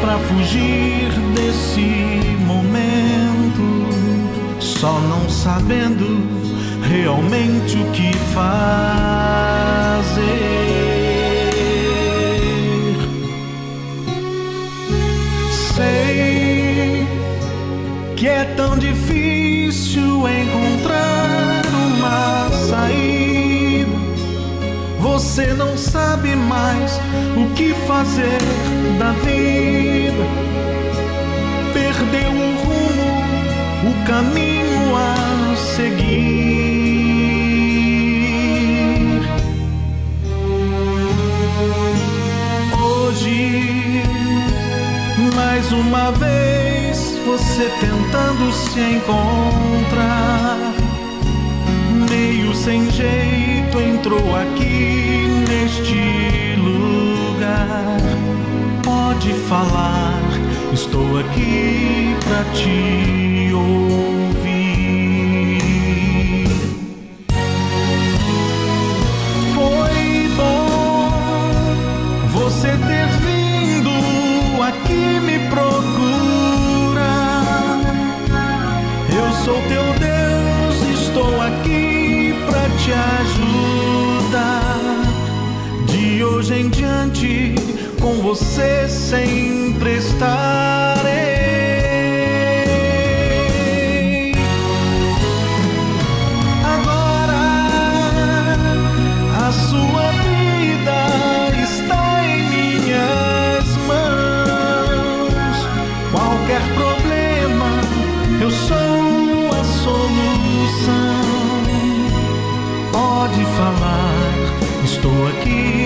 [0.00, 3.86] para fugir desse momento,
[4.58, 6.26] só não sabendo
[6.88, 8.50] realmente o que fazer.
[15.74, 17.06] Sei
[18.16, 19.19] que é tão difícil
[25.30, 27.00] Você não sabe mais
[27.36, 28.40] o que fazer
[28.98, 30.24] da vida.
[31.72, 33.12] Perdeu o rumo,
[33.90, 36.00] o caminho a seguir.
[42.82, 44.02] Hoje,
[45.36, 50.58] mais uma vez, você tentando se encontrar,
[52.10, 55.19] meio sem jeito entrou aqui
[55.70, 57.96] neste lugar.
[58.82, 60.20] Pode falar,
[60.72, 64.00] estou aqui pra te ouvir.
[69.54, 71.10] Foi bom
[72.32, 73.09] você ter
[86.52, 87.54] em diante,
[88.00, 91.10] com você sempre estarei.
[96.64, 97.42] Agora
[99.46, 105.56] a sua vida está em minhas mãos.
[106.10, 107.80] Qualquer problema,
[108.40, 111.20] eu sou a solução.
[112.92, 115.79] Pode falar, estou aqui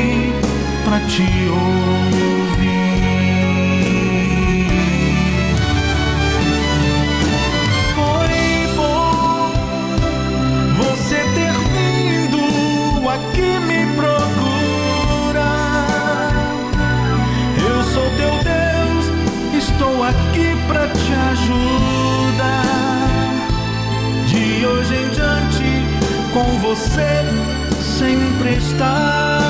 [1.00, 2.70] te ouvir.
[7.94, 8.36] Foi
[8.76, 9.52] bom
[10.76, 15.38] você ter vindo aqui me procurar.
[17.58, 19.04] Eu sou teu Deus,
[19.64, 22.64] estou aqui pra te ajudar.
[24.28, 25.70] De hoje em diante,
[26.32, 27.24] com você
[27.82, 29.43] sempre estarei.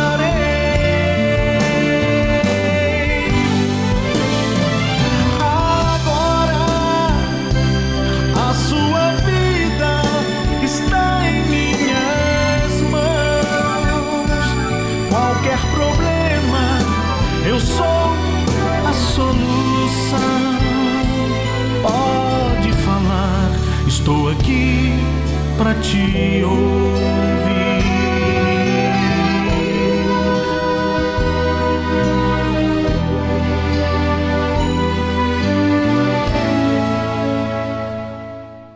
[25.56, 27.24] Pra te ouvir.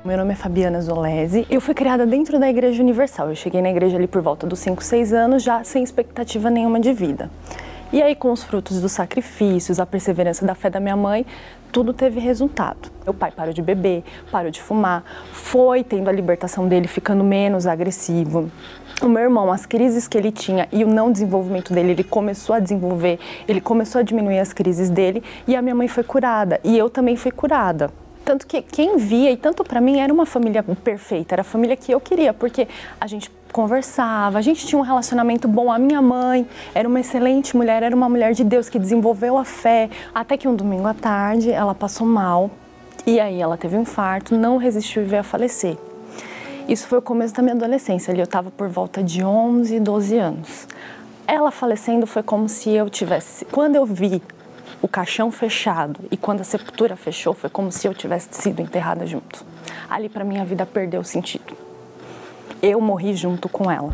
[0.04, 1.46] Meu nome é Fabiana Zolese.
[1.50, 3.28] Eu fui criada dentro da Igreja Universal.
[3.28, 6.80] Eu cheguei na igreja ali por volta dos 5, 6 anos, já sem expectativa nenhuma
[6.80, 7.30] de vida.
[7.90, 11.24] E aí, com os frutos dos sacrifícios, a perseverança da fé da minha mãe,
[11.72, 12.90] tudo teve resultado.
[13.02, 17.66] Meu pai parou de beber, parou de fumar, foi tendo a libertação dele, ficando menos
[17.66, 18.50] agressivo.
[19.00, 22.54] O meu irmão, as crises que ele tinha e o não desenvolvimento dele, ele começou
[22.54, 26.60] a desenvolver, ele começou a diminuir as crises dele e a minha mãe foi curada
[26.62, 27.90] e eu também fui curada.
[28.28, 31.74] Tanto que quem via, e tanto para mim, era uma família perfeita, era a família
[31.74, 32.68] que eu queria, porque
[33.00, 35.72] a gente conversava, a gente tinha um relacionamento bom.
[35.72, 39.46] A minha mãe era uma excelente mulher, era uma mulher de Deus que desenvolveu a
[39.46, 39.88] fé.
[40.14, 42.50] Até que um domingo à tarde ela passou mal
[43.06, 45.78] e aí ela teve um infarto, não resistiu e veio a falecer.
[46.68, 50.18] Isso foi o começo da minha adolescência, ali eu estava por volta de 11, 12
[50.18, 50.68] anos.
[51.26, 53.46] Ela falecendo foi como se eu tivesse.
[53.46, 54.20] Quando eu vi
[54.80, 59.06] o caixão fechado e quando a sepultura fechou, foi como se eu tivesse sido enterrada
[59.06, 59.44] junto.
[59.88, 61.56] Ali para mim a vida perdeu sentido.
[62.62, 63.92] Eu morri junto com ela.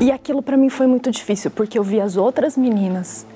[0.00, 3.26] E aquilo para mim foi muito difícil, porque eu vi as outras meninas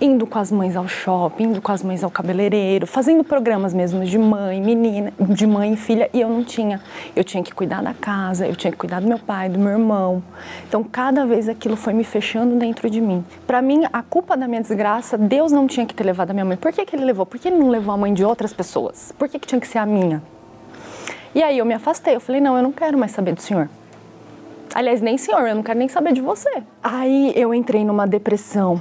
[0.00, 4.04] indo com as mães ao shopping, indo com as mães ao cabeleireiro, fazendo programas mesmo
[4.04, 6.80] de mãe, menina, de mãe e filha, e eu não tinha.
[7.14, 9.72] Eu tinha que cuidar da casa, eu tinha que cuidar do meu pai, do meu
[9.72, 10.22] irmão.
[10.68, 13.24] Então, cada vez aquilo foi me fechando dentro de mim.
[13.46, 16.44] Para mim, a culpa da minha desgraça, Deus não tinha que ter levado a minha
[16.44, 16.56] mãe.
[16.56, 17.24] Por que, que ele levou?
[17.24, 19.12] Por que ele não levou a mãe de outras pessoas?
[19.18, 20.22] Por que, que tinha que ser a minha?
[21.34, 23.68] E aí eu me afastei, eu falei, não, eu não quero mais saber do senhor.
[24.74, 26.62] Aliás, nem senhor, eu não quero nem saber de você.
[26.82, 28.80] Aí eu entrei numa depressão,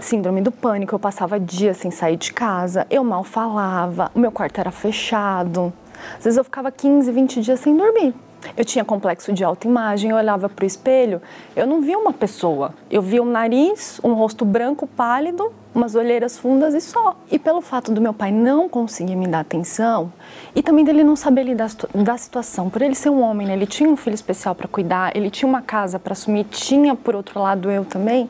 [0.00, 4.32] síndrome do pânico, eu passava dias sem sair de casa, eu mal falava, o meu
[4.32, 5.72] quarto era fechado.
[6.16, 8.14] Às vezes eu ficava 15, 20 dias sem dormir.
[8.56, 11.20] Eu tinha complexo de autoimagem, eu olhava para o espelho,
[11.54, 12.72] eu não via uma pessoa.
[12.90, 17.16] Eu via um nariz, um rosto branco pálido, umas olheiras fundas e só.
[17.30, 20.12] E pelo fato do meu pai não conseguir me dar atenção
[20.54, 23.52] e também dele não saber lidar da situação, por ele ser um homem, né?
[23.52, 27.14] ele tinha um filho especial para cuidar, ele tinha uma casa para assumir, tinha por
[27.14, 28.28] outro lado eu também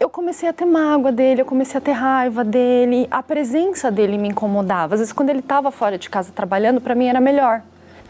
[0.00, 4.16] eu comecei a ter mágoa dele, eu comecei a ter raiva dele, a presença dele
[4.16, 4.94] me incomodava.
[4.94, 7.60] Às vezes, quando ele estava fora de casa trabalhando, para mim era melhor.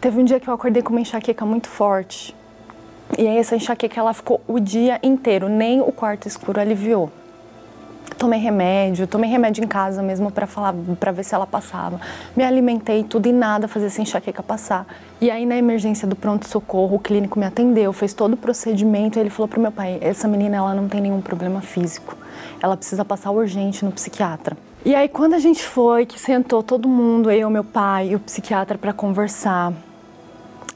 [0.00, 2.34] Teve um dia que eu acordei com uma enxaqueca muito forte.
[3.18, 7.10] E aí, essa enxaqueca ela ficou o dia inteiro, nem o quarto escuro aliviou.
[8.16, 12.00] Tomei remédio, tomei remédio em casa mesmo para falar, para ver se ela passava.
[12.36, 14.86] Me alimentei tudo e nada fazia essa enxaqueca passar.
[15.20, 19.18] E aí na emergência do pronto socorro, o clínico me atendeu, fez todo o procedimento,
[19.18, 22.16] e ele falou pro meu pai: "Essa menina ela não tem nenhum problema físico.
[22.62, 24.56] Ela precisa passar urgente no psiquiatra".
[24.84, 28.20] E aí quando a gente foi, que sentou todo mundo, eu, meu pai e o
[28.20, 29.72] psiquiatra para conversar,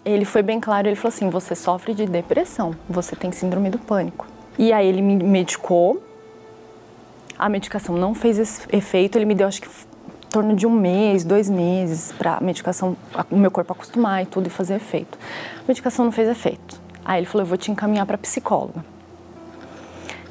[0.04, 3.78] ele foi bem claro, ele falou assim: "Você sofre de depressão, você tem síndrome do
[3.78, 4.26] pânico".
[4.58, 6.00] E aí ele me medicou,
[7.44, 11.24] a medicação não fez efeito, ele me deu acho que em torno de um mês,
[11.24, 12.96] dois meses para a medicação,
[13.30, 15.18] o meu corpo acostumar e tudo e fazer efeito.
[15.58, 16.80] A medicação não fez efeito.
[17.04, 18.82] Aí ele falou, eu vou te encaminhar para psicóloga.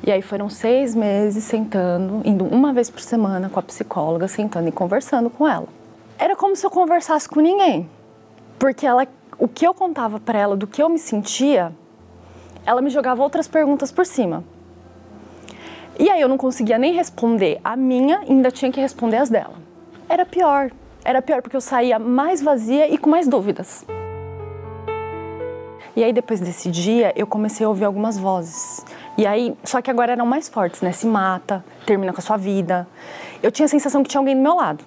[0.02, 4.68] E aí foram seis meses sentando, indo uma vez por semana com a psicóloga, sentando
[4.68, 5.68] e conversando com ela.
[6.18, 7.88] Era como se eu conversasse com ninguém,
[8.58, 11.72] porque ela, o que eu contava para ela do que eu me sentia,
[12.66, 14.44] ela me jogava outras perguntas por cima.
[16.00, 19.54] E aí eu não conseguia nem responder a minha, ainda tinha que responder as dela.
[20.10, 20.72] Era pior.
[21.06, 23.86] Era pior porque eu saía mais vazia e com mais dúvidas.
[25.96, 28.84] E aí depois desse dia eu comecei a ouvir algumas vozes.
[29.16, 30.92] E aí, só que agora eram mais fortes, né?
[30.92, 32.88] Se mata, termina com a sua vida.
[33.44, 34.84] Eu tinha a sensação que tinha alguém do meu lado.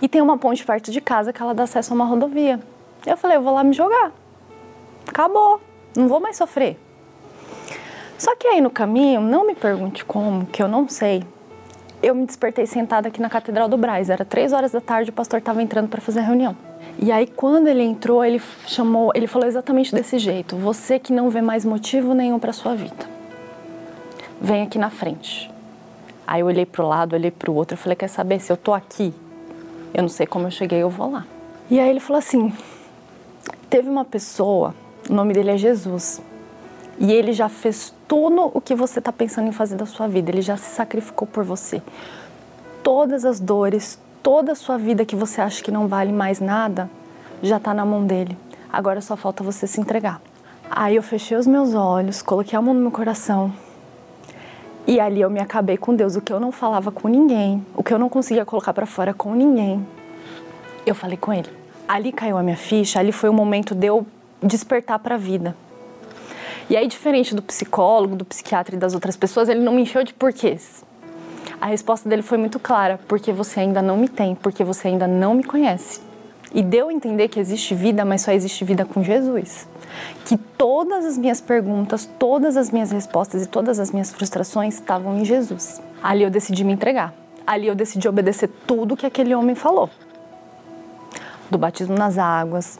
[0.00, 2.60] E tem uma ponte perto de casa que ela dá acesso a uma rodovia.
[3.04, 4.12] Eu falei, eu vou lá me jogar.
[5.08, 5.60] Acabou.
[5.96, 6.78] Não vou mais sofrer.
[8.18, 11.22] Só que aí no caminho, não me pergunte como, que eu não sei.
[12.02, 14.10] Eu me despertei sentada aqui na Catedral do Braz.
[14.10, 16.56] Era três horas da tarde, o pastor estava entrando para fazer a reunião.
[16.98, 21.30] E aí quando ele entrou, ele chamou, ele falou exatamente desse jeito: "Você que não
[21.30, 23.08] vê mais motivo nenhum para sua vida,
[24.40, 25.48] vem aqui na frente".
[26.26, 28.50] Aí eu olhei para o lado, olhei para o outro, eu falei: "Quer saber se
[28.52, 29.14] eu tô aqui?
[29.94, 31.24] Eu não sei como eu cheguei, eu vou lá".
[31.70, 32.52] E aí ele falou assim:
[33.70, 34.74] "Teve uma pessoa,
[35.08, 36.20] o nome dele é Jesus.
[36.98, 40.30] E ele já fez tudo o que você está pensando em fazer da sua vida.
[40.30, 41.82] Ele já se sacrificou por você.
[42.82, 46.90] Todas as dores, toda a sua vida que você acha que não vale mais nada,
[47.42, 48.36] já está na mão dele.
[48.72, 50.20] Agora só falta você se entregar.
[50.70, 53.52] Aí eu fechei os meus olhos, coloquei a mão no meu coração.
[54.86, 56.16] E ali eu me acabei com Deus.
[56.16, 59.12] O que eu não falava com ninguém, o que eu não conseguia colocar para fora
[59.12, 59.86] com ninguém,
[60.86, 61.50] eu falei com ele.
[61.86, 64.06] Ali caiu a minha ficha, ali foi o momento de eu
[64.42, 65.54] despertar para a vida.
[66.70, 70.04] E aí, diferente do psicólogo, do psiquiatra e das outras pessoas, ele não me encheu
[70.04, 70.84] de porquês.
[71.60, 75.06] A resposta dele foi muito clara: porque você ainda não me tem, porque você ainda
[75.06, 76.00] não me conhece.
[76.52, 79.68] E deu a entender que existe vida, mas só existe vida com Jesus.
[80.24, 85.18] Que todas as minhas perguntas, todas as minhas respostas e todas as minhas frustrações estavam
[85.18, 85.82] em Jesus.
[86.02, 87.14] Ali eu decidi me entregar.
[87.46, 89.90] Ali eu decidi obedecer tudo que aquele homem falou.
[91.50, 92.78] Do batismo nas águas,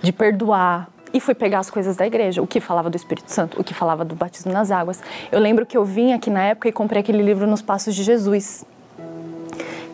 [0.00, 3.60] de perdoar, e fui pegar as coisas da igreja, o que falava do Espírito Santo,
[3.60, 5.00] o que falava do batismo nas águas.
[5.30, 8.02] Eu lembro que eu vim aqui na época e comprei aquele livro Nos Passos de
[8.02, 8.64] Jesus.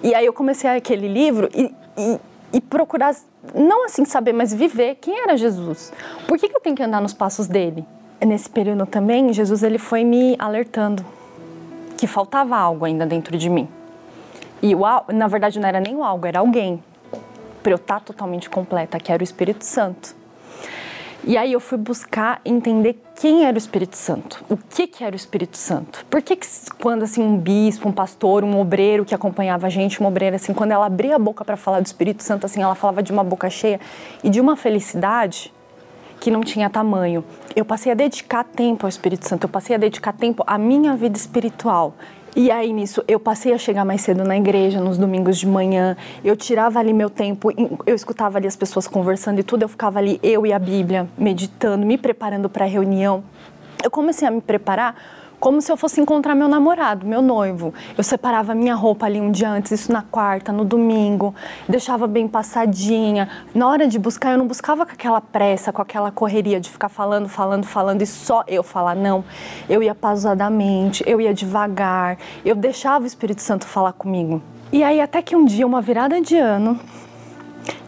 [0.02, 2.20] E aí eu comecei aquele livro e, e,
[2.54, 3.14] e procurar,
[3.54, 5.92] não assim saber, mas viver quem era Jesus.
[6.26, 7.84] Por que, que eu tenho que andar nos passos dele?
[8.18, 11.04] Nesse período também, Jesus ele foi me alertando
[11.98, 13.68] que faltava algo ainda dentro de mim.
[14.62, 14.80] E o,
[15.12, 16.82] na verdade não era nem o algo, era alguém
[17.62, 20.19] para eu estar totalmente completa, que era o Espírito Santo.
[21.22, 25.14] E aí eu fui buscar entender quem era o Espírito Santo, o que, que era
[25.14, 26.04] o Espírito Santo.
[26.08, 26.46] Por que, que
[26.80, 30.54] quando assim um bispo, um pastor, um obreiro que acompanhava a gente, uma obreira assim,
[30.54, 33.22] quando ela abria a boca para falar do Espírito Santo, assim, ela falava de uma
[33.22, 33.78] boca cheia
[34.24, 35.52] e de uma felicidade
[36.20, 37.22] que não tinha tamanho.
[37.54, 40.96] Eu passei a dedicar tempo ao Espírito Santo, eu passei a dedicar tempo à minha
[40.96, 41.94] vida espiritual.
[42.36, 45.96] E aí nisso eu passei a chegar mais cedo na igreja, nos domingos de manhã.
[46.24, 47.50] Eu tirava ali meu tempo,
[47.84, 51.08] eu escutava ali as pessoas conversando e tudo, eu ficava ali eu e a Bíblia
[51.18, 53.24] meditando, me preparando para a reunião.
[53.82, 57.72] Eu comecei a me preparar como se eu fosse encontrar meu namorado, meu noivo.
[57.96, 61.34] Eu separava minha roupa ali um dia antes, isso na quarta, no domingo,
[61.66, 63.28] deixava bem passadinha.
[63.54, 66.90] Na hora de buscar, eu não buscava com aquela pressa, com aquela correria de ficar
[66.90, 69.24] falando, falando, falando e só eu falar não.
[69.68, 74.42] Eu ia pausadamente, eu ia devagar, eu deixava o Espírito Santo falar comigo.
[74.70, 76.78] E aí até que um dia, uma virada de ano,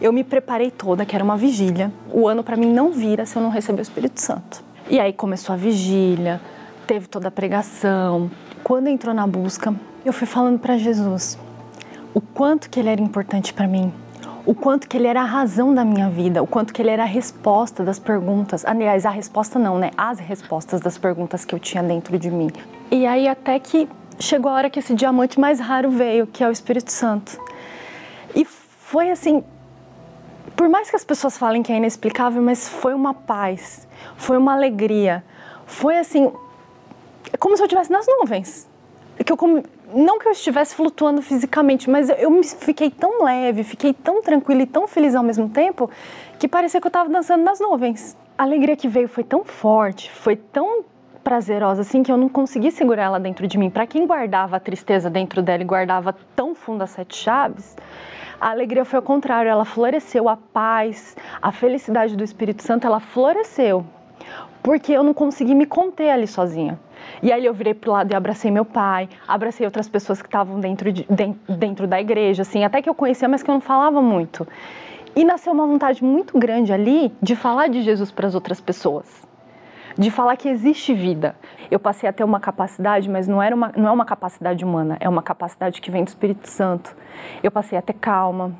[0.01, 1.91] eu me preparei toda, que era uma vigília.
[2.11, 4.63] O ano para mim não vira se eu não receber o Espírito Santo.
[4.89, 6.41] E aí começou a vigília,
[6.83, 8.29] teve toda a pregação.
[8.63, 9.73] Quando entrou na busca,
[10.05, 11.37] eu fui falando para Jesus
[12.13, 13.91] o quanto que ele era importante para mim,
[14.45, 17.03] o quanto que ele era a razão da minha vida, o quanto que ele era
[17.03, 18.63] a resposta das perguntas.
[18.65, 19.89] Aliás, a resposta não, né?
[19.97, 22.51] As respostas das perguntas que eu tinha dentro de mim.
[22.91, 26.47] E aí até que chegou a hora que esse diamante mais raro veio, que é
[26.47, 27.39] o Espírito Santo.
[28.35, 29.43] E foi assim,
[30.55, 34.53] por mais que as pessoas falem que é inexplicável, mas foi uma paz, foi uma
[34.53, 35.23] alegria,
[35.65, 36.31] foi assim
[37.31, 38.69] é como se eu estivesse nas nuvens.
[39.23, 39.37] Que eu
[39.93, 44.63] não que eu estivesse flutuando fisicamente, mas eu me fiquei tão leve, fiquei tão tranquila
[44.63, 45.89] e tão feliz ao mesmo tempo
[46.39, 48.17] que parecia que eu estava dançando nas nuvens.
[48.37, 50.83] A alegria que veio foi tão forte, foi tão
[51.23, 53.69] prazerosa assim que eu não consegui segurar ela dentro de mim.
[53.69, 57.77] Para quem guardava a tristeza dentro dela e guardava tão fundo as sete chaves,
[58.41, 62.99] a alegria foi ao contrário, ela floresceu, a paz, a felicidade do Espírito Santo, ela
[62.99, 63.85] floresceu.
[64.61, 66.79] Porque eu não consegui me conter ali sozinha.
[67.21, 70.59] E aí eu virei pro lado e abracei meu pai, abracei outras pessoas que estavam
[70.59, 71.05] dentro, de,
[71.47, 74.47] dentro da igreja, assim, até que eu conhecia, mas que eu não falava muito.
[75.15, 79.23] E nasceu uma vontade muito grande ali de falar de Jesus para as outras pessoas
[79.97, 81.35] de falar que existe vida.
[81.69, 84.97] Eu passei a ter uma capacidade, mas não, era uma, não é uma capacidade humana,
[84.99, 86.95] é uma capacidade que vem do Espírito Santo.
[87.41, 88.53] Eu passei a ter calma,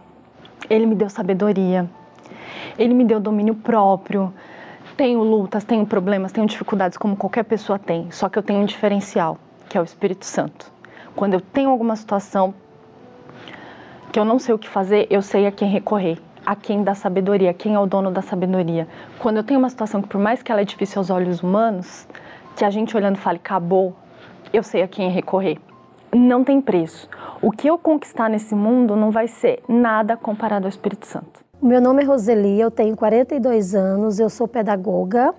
[0.69, 1.89] ele me deu sabedoria,
[2.77, 4.33] ele me deu domínio próprio.
[4.95, 8.65] Tenho lutas, tenho problemas, tenho dificuldades como qualquer pessoa tem, só que eu tenho um
[8.65, 9.37] diferencial,
[9.67, 10.71] que é o Espírito Santo.
[11.15, 12.53] Quando eu tenho alguma situação
[14.11, 16.93] que eu não sei o que fazer, eu sei a quem recorrer a quem dá
[16.93, 18.87] sabedoria, quem é o dono da sabedoria.
[19.19, 22.07] Quando eu tenho uma situação que, por mais que ela é difícil aos olhos humanos,
[22.55, 23.95] que a gente olhando fale, acabou,
[24.51, 25.57] eu sei a quem recorrer.
[26.13, 27.09] Não tem preço.
[27.41, 31.42] O que eu conquistar nesse mundo não vai ser nada comparado ao Espírito Santo.
[31.63, 35.33] Meu nome é Roseli, eu tenho 42 anos, eu sou pedagoga.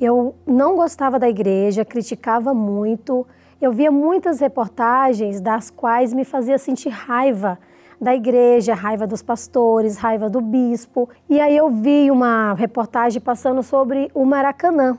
[0.00, 3.26] Eu não gostava da igreja, criticava muito.
[3.60, 7.58] Eu via muitas reportagens das quais me fazia sentir raiva
[8.00, 11.10] da igreja, raiva dos pastores, raiva do bispo.
[11.28, 14.96] E aí eu vi uma reportagem passando sobre o Maracanã,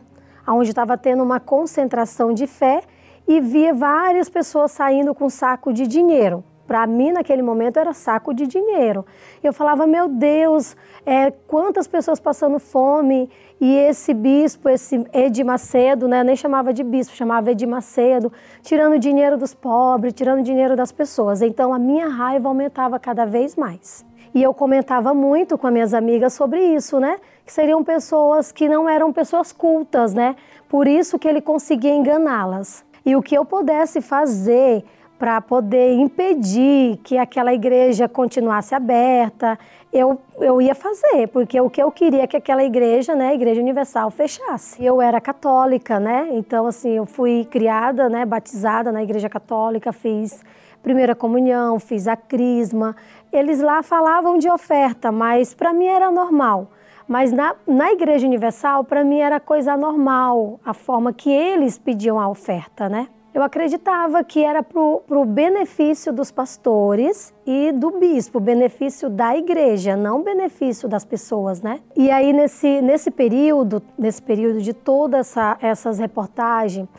[0.47, 2.84] onde estava tendo uma concentração de fé
[3.28, 6.43] e via várias pessoas saindo com saco de dinheiro.
[6.72, 9.05] Para mim, naquele momento, era saco de dinheiro.
[9.43, 10.74] Eu falava, meu Deus,
[11.05, 13.30] é, quantas pessoas passando fome.
[13.59, 18.97] E esse bispo, esse Ed Macedo, né, nem chamava de bispo, chamava Ed Macedo, tirando
[18.97, 21.41] dinheiro dos pobres, tirando dinheiro das pessoas.
[21.41, 24.05] Então, a minha raiva aumentava cada vez mais.
[24.34, 27.17] E eu comentava muito com as minhas amigas sobre isso, né?
[27.45, 30.38] Que seriam pessoas que não eram pessoas cultas, né?
[30.69, 32.86] Por isso que ele conseguia enganá-las.
[33.05, 34.86] E o que eu pudesse fazer
[35.22, 39.55] para poder impedir que aquela igreja continuasse aberta,
[39.93, 43.34] eu, eu ia fazer, porque o que eu queria é que aquela igreja, né, a
[43.36, 44.84] Igreja Universal, fechasse.
[44.84, 50.43] Eu era católica, né, então assim, eu fui criada, né, batizada na Igreja Católica, fiz
[50.82, 52.95] primeira comunhão, fiz a crisma.
[53.32, 56.72] Eles lá falavam de oferta, mas para mim era normal.
[57.07, 62.19] Mas na, na Igreja Universal, para mim era coisa normal, a forma que eles pediam
[62.19, 63.07] a oferta, né?
[63.34, 69.95] Eu acreditava que era para o benefício dos pastores e do bispo, benefício da igreja,
[69.95, 71.79] não benefício das pessoas, né?
[71.95, 76.89] E aí nesse, nesse período, nesse período de todas essa, essas reportagens,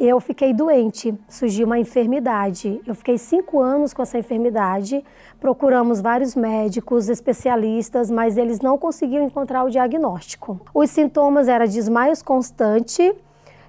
[0.00, 2.80] eu fiquei doente, surgiu uma enfermidade.
[2.86, 5.04] Eu fiquei cinco anos com essa enfermidade,
[5.38, 10.60] procuramos vários médicos, especialistas, mas eles não conseguiam encontrar o diagnóstico.
[10.74, 13.14] Os sintomas eram desmaios constante,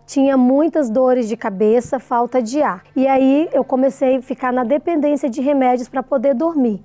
[0.06, 2.84] tinha muitas dores de cabeça, falta de ar.
[2.96, 6.82] E aí eu comecei a ficar na dependência de remédios para poder dormir.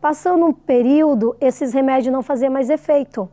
[0.00, 3.28] Passando um período, esses remédios não faziam mais efeito.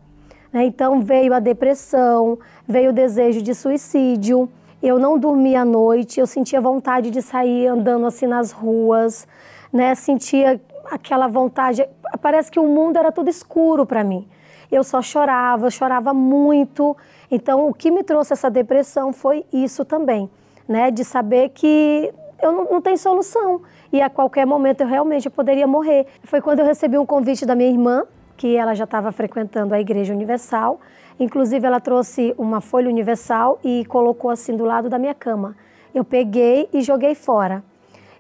[0.52, 0.66] Né?
[0.66, 4.50] Então veio a depressão, veio o desejo de suicídio.
[4.82, 9.28] Eu não dormia à noite, eu sentia vontade de sair andando assim nas ruas,
[9.72, 9.96] né?
[9.96, 10.62] Sentia
[10.92, 11.88] aquela vontade.
[12.22, 14.28] Parece que o mundo era tudo escuro para mim.
[14.72, 16.96] Eu só chorava, chorava muito.
[17.30, 20.30] Então, o que me trouxe essa depressão foi isso também,
[20.68, 20.92] né?
[20.92, 23.62] De saber que eu não, não solução
[23.92, 26.06] e a qualquer momento eu realmente poderia morrer.
[26.24, 28.04] Foi quando eu recebi um convite da minha irmã,
[28.38, 30.80] que ela já estava frequentando a Igreja Universal.
[31.20, 35.56] Inclusive, ela trouxe uma folha universal e colocou assim do lado da minha cama.
[35.94, 37.64] Eu peguei e joguei fora.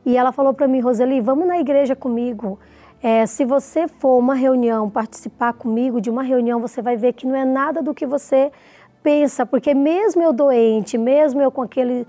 [0.06, 2.58] E ela falou para mim, Roseli, vamos na igreja comigo.
[3.04, 7.28] É, se você for uma reunião, participar comigo de uma reunião, você vai ver que
[7.28, 8.52] não é nada do que você
[9.06, 12.08] pensa, porque mesmo eu doente, mesmo eu com aquele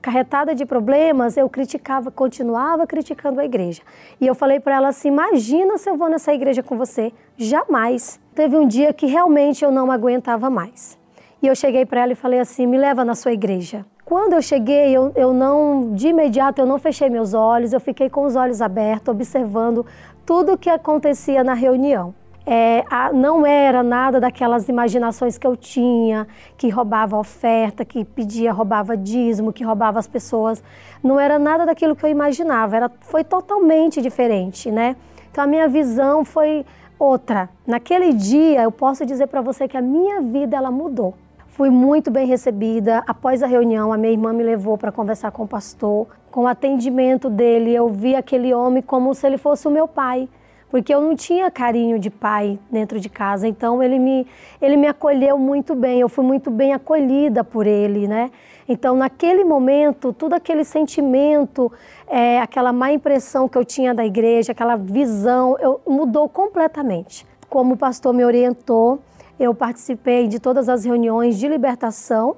[0.00, 3.82] carretada de problemas, eu criticava, continuava criticando a igreja.
[4.18, 7.12] E eu falei para ela assim: imagina se eu vou nessa igreja com você.
[7.36, 8.18] Jamais.
[8.34, 10.98] Teve um dia que realmente eu não aguentava mais.
[11.42, 13.84] E eu cheguei para ela e falei assim: me leva na sua igreja.
[14.02, 18.08] Quando eu cheguei, eu, eu não, de imediato, eu não fechei meus olhos, eu fiquei
[18.08, 19.84] com os olhos abertos, observando
[20.24, 22.14] tudo o que acontecia na reunião
[22.46, 26.26] é, a, não era nada daquelas imaginações que eu tinha,
[26.58, 30.62] que roubava oferta, que pedia, roubava dízimo, que roubava as pessoas.
[31.02, 34.96] Não era nada daquilo que eu imaginava, era, foi totalmente diferente, né?
[35.30, 36.64] Então a minha visão foi
[36.98, 37.48] outra.
[37.66, 41.14] Naquele dia, eu posso dizer para você que a minha vida ela mudou.
[41.48, 43.02] Fui muito bem recebida.
[43.06, 46.06] Após a reunião, a minha irmã me levou para conversar com o pastor.
[46.30, 50.28] com o atendimento dele, eu vi aquele homem como se ele fosse o meu pai,
[50.74, 53.46] porque eu não tinha carinho de pai dentro de casa.
[53.46, 54.26] Então ele me,
[54.60, 58.32] ele me acolheu muito bem, eu fui muito bem acolhida por ele, né?
[58.68, 61.70] Então naquele momento, todo aquele sentimento,
[62.08, 67.24] é, aquela má impressão que eu tinha da igreja, aquela visão, eu, mudou completamente.
[67.48, 68.98] Como o pastor me orientou,
[69.38, 72.34] eu participei de todas as reuniões de libertação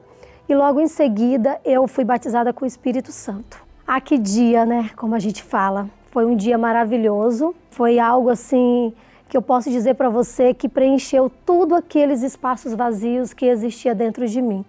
[0.47, 3.64] e logo em seguida eu fui batizada com o Espírito Santo.
[3.87, 4.91] Ah, que dia, né?
[4.95, 5.89] Como a gente fala.
[6.17, 7.55] Foi um dia maravilhoso.
[7.69, 8.91] Foi algo assim
[9.29, 14.27] que eu posso dizer para você que preencheu tudo aqueles espaços vazios que existia dentro
[14.27, 14.64] de mim.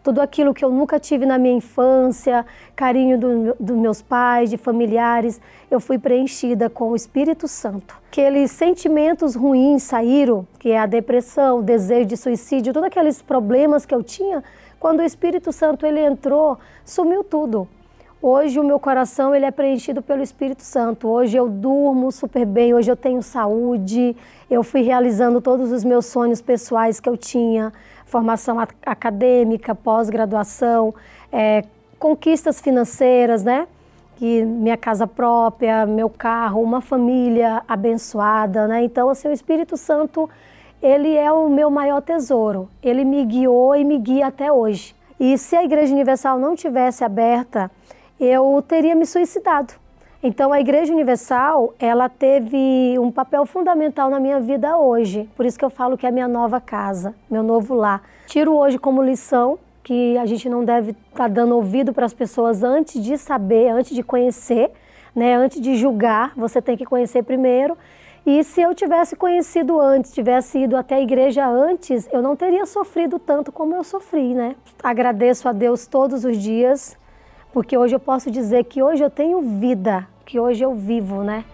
[0.00, 2.46] Tudo aquilo que eu nunca tive na minha infância,
[2.76, 7.96] carinho dos do meus pais, de familiares, eu fui preenchida com o Espírito Santo.
[8.08, 13.84] Aqueles sentimentos ruins saíram, que é a depressão, o desejo de suicídio, todos aqueles problemas
[13.84, 14.44] que eu tinha,
[14.78, 17.66] quando o Espírito Santo ele entrou, sumiu tudo.
[18.24, 21.08] Hoje o meu coração ele é preenchido pelo Espírito Santo.
[21.08, 24.16] Hoje eu durmo super bem, hoje eu tenho saúde.
[24.48, 27.72] Eu fui realizando todos os meus sonhos pessoais que eu tinha,
[28.06, 30.94] formação acadêmica, pós-graduação,
[31.32, 31.64] é,
[31.98, 33.66] conquistas financeiras, né?
[34.14, 38.84] Que minha casa própria, meu carro, uma família abençoada, né?
[38.84, 40.30] Então assim o Espírito Santo
[40.80, 42.68] ele é o meu maior tesouro.
[42.80, 44.94] Ele me guiou e me guia até hoje.
[45.18, 47.68] E se a Igreja Universal não tivesse aberta
[48.24, 49.74] eu teria me suicidado.
[50.22, 55.28] Então a Igreja Universal, ela teve um papel fundamental na minha vida hoje.
[55.36, 58.02] Por isso que eu falo que é minha nova casa, meu novo lar.
[58.26, 62.14] Tiro hoje como lição que a gente não deve estar tá dando ouvido para as
[62.14, 64.70] pessoas antes de saber, antes de conhecer,
[65.12, 65.34] né?
[65.34, 67.76] Antes de julgar, você tem que conhecer primeiro.
[68.24, 72.64] E se eu tivesse conhecido antes, tivesse ido até a igreja antes, eu não teria
[72.64, 74.54] sofrido tanto como eu sofri, né?
[74.80, 76.96] Agradeço a Deus todos os dias
[77.52, 81.44] porque hoje eu posso dizer que hoje eu tenho vida, que hoje eu vivo, né?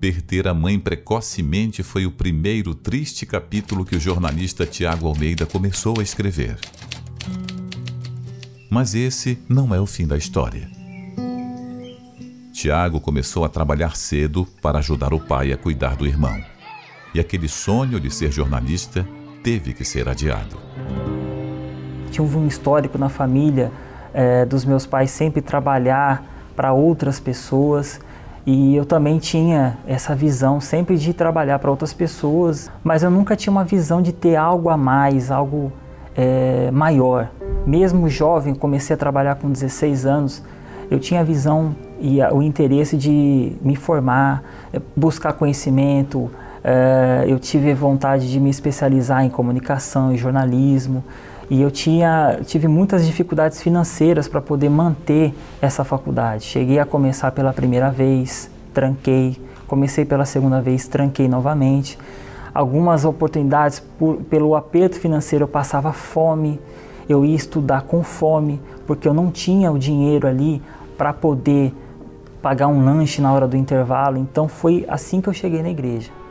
[0.00, 5.98] Perder a mãe precocemente foi o primeiro triste capítulo que o jornalista Tiago Almeida começou
[5.98, 6.58] a escrever.
[8.68, 10.68] Mas esse não é o fim da história.
[12.52, 16.40] Tiago começou a trabalhar cedo para ajudar o pai a cuidar do irmão.
[17.14, 19.06] E aquele sonho de ser jornalista
[19.42, 21.11] teve que ser adiado
[22.12, 23.72] tinha um histórico na família
[24.14, 26.22] é, dos meus pais sempre trabalhar
[26.54, 27.98] para outras pessoas
[28.44, 33.36] e eu também tinha essa visão sempre de trabalhar para outras pessoas, mas eu nunca
[33.36, 35.72] tinha uma visão de ter algo a mais, algo
[36.16, 37.30] é, maior.
[37.64, 40.42] Mesmo jovem, comecei a trabalhar com 16 anos,
[40.90, 44.42] eu tinha a visão e o interesse de me formar,
[44.72, 46.30] é, buscar conhecimento,
[47.26, 51.02] eu tive vontade de me especializar em comunicação e jornalismo.
[51.52, 56.44] E eu tinha, tive muitas dificuldades financeiras para poder manter essa faculdade.
[56.44, 59.36] Cheguei a começar pela primeira vez, tranquei,
[59.66, 61.98] comecei pela segunda vez, tranquei novamente.
[62.54, 66.58] Algumas oportunidades, por, pelo aperto financeiro, eu passava fome,
[67.06, 70.62] eu ia estudar com fome, porque eu não tinha o dinheiro ali
[70.96, 71.74] para poder
[72.40, 74.16] pagar um lanche na hora do intervalo.
[74.16, 76.21] Então foi assim que eu cheguei na igreja.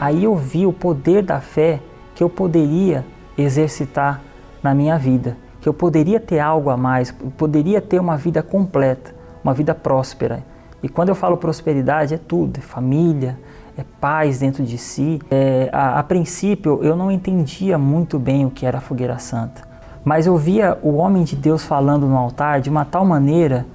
[0.00, 1.78] Aí eu vi o poder da fé
[2.14, 3.04] que eu poderia
[3.36, 4.22] exercitar
[4.62, 9.14] na minha vida, que eu poderia ter algo a mais, poderia ter uma vida completa,
[9.44, 10.42] uma vida próspera.
[10.82, 13.38] E quando eu falo prosperidade, é tudo: é família,
[13.76, 15.20] é paz dentro de si.
[15.30, 19.62] É, a, a princípio, eu não entendia muito bem o que era a fogueira santa,
[20.02, 23.66] mas eu via o homem de Deus falando no altar de uma tal maneira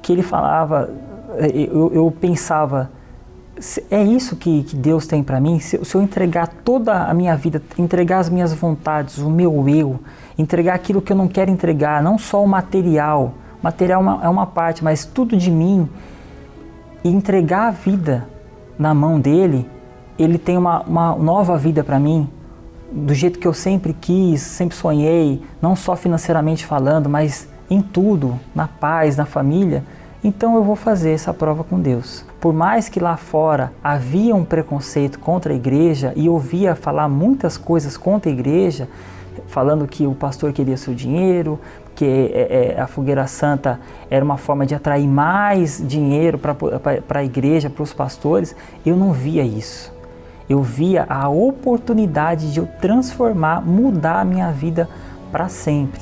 [0.00, 0.88] que ele falava,
[1.52, 2.90] eu, eu pensava,
[3.90, 5.58] é isso que, que Deus tem para mim?
[5.58, 9.98] Se, se, eu entregar toda a minha vida, entregar as minhas vontades, o meu eu,
[10.36, 14.28] entregar aquilo que eu não quero entregar, não só o material, material é uma, é
[14.28, 15.88] uma parte, mas tudo de mim,
[17.02, 18.28] e entregar a vida
[18.78, 19.68] na mão dele,
[20.18, 22.28] ele tem uma, uma nova vida para mim,
[22.92, 28.38] do jeito que eu sempre quis, sempre sonhei, não só financeiramente falando, mas em tudo,
[28.54, 29.82] na paz, na família.
[30.26, 32.24] Então eu vou fazer essa prova com Deus.
[32.40, 37.56] Por mais que lá fora havia um preconceito contra a igreja e ouvia falar muitas
[37.56, 38.88] coisas contra a igreja,
[39.46, 41.60] falando que o pastor queria seu dinheiro,
[41.94, 43.78] que é, é, a fogueira santa
[44.10, 49.12] era uma forma de atrair mais dinheiro para a igreja, para os pastores, eu não
[49.12, 49.94] via isso.
[50.50, 54.88] Eu via a oportunidade de eu transformar, mudar a minha vida
[55.30, 56.00] para sempre.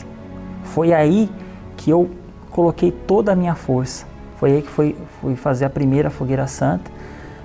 [0.63, 1.29] Foi aí
[1.77, 2.09] que eu
[2.51, 4.14] coloquei toda a minha força.
[4.37, 6.91] Foi aí que fui, fui fazer a primeira fogueira santa.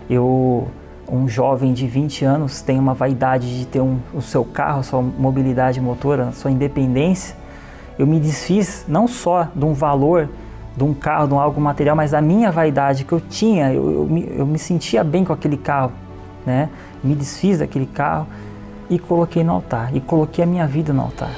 [0.09, 0.67] Eu
[1.11, 5.01] um jovem de 20 anos tem uma vaidade de ter um, o seu carro, sua
[5.01, 7.35] mobilidade motora, sua independência,
[7.99, 10.29] eu me desfiz não só de um valor
[10.77, 13.73] de um carro, de um algo material, mas da minha vaidade que eu tinha.
[13.73, 15.91] Eu, eu, me, eu me sentia bem com aquele carro,
[16.45, 16.69] né?
[17.03, 18.25] Me desfiz daquele carro
[18.89, 21.31] e coloquei no altar, e coloquei a minha vida no altar.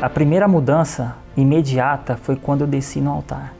[0.00, 3.54] A primeira mudança imediata foi quando eu desci no altar.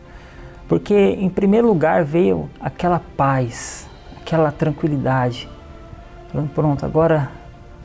[0.68, 3.89] Porque, em primeiro lugar, veio aquela paz,
[4.20, 5.49] aquela tranquilidade.
[6.30, 7.30] Falando, pronto, agora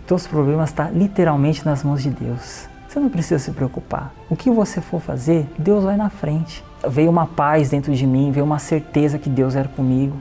[0.06, 2.68] teus problemas estão tá literalmente nas mãos de Deus.
[2.90, 4.14] Você não precisa se preocupar.
[4.30, 6.62] O que você for fazer, Deus vai na frente.
[6.86, 10.18] Veio uma paz dentro de mim, veio uma certeza que Deus era comigo.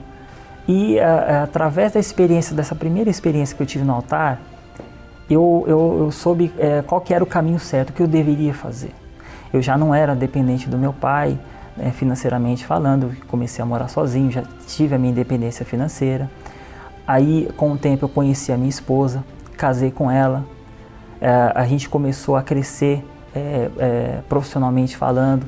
[0.65, 4.39] E a, a, através da experiência, dessa primeira experiência que eu tive no altar,
[5.33, 8.53] eu, eu, eu soube é, qual que era o caminho certo, o que eu deveria
[8.53, 8.91] fazer.
[9.53, 11.37] Eu já não era dependente do meu pai,
[11.75, 16.29] né, financeiramente falando, comecei a morar sozinho, já tive a minha independência financeira.
[17.05, 19.23] Aí, com o tempo, eu conheci a minha esposa,
[19.57, 20.45] casei com ela,
[21.19, 23.05] é, a gente começou a crescer
[23.35, 25.45] é, é, profissionalmente falando.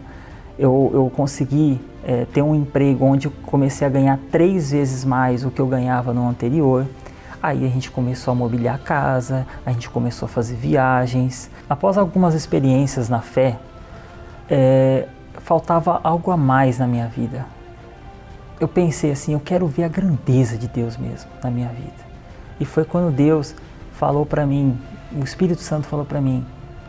[0.57, 5.49] Eu, eu consegui é, ter um emprego onde comecei a ganhar três vezes mais o
[5.49, 6.85] que eu ganhava no anterior.
[7.43, 11.51] Aí a gente começou a mobiliar a casa, a gente começou a fazer viagens.
[11.69, 13.57] Após algumas experiências na fé,
[14.49, 17.45] é, faltava algo a mais na minha vida.
[18.61, 21.91] Eu pensei assim, eu quero ver a grandeza de Deus mesmo na minha vida.
[22.61, 23.53] E foi quando Deus
[23.91, 24.79] falou para mim,
[25.11, 26.45] o Espírito Santo falou para mim,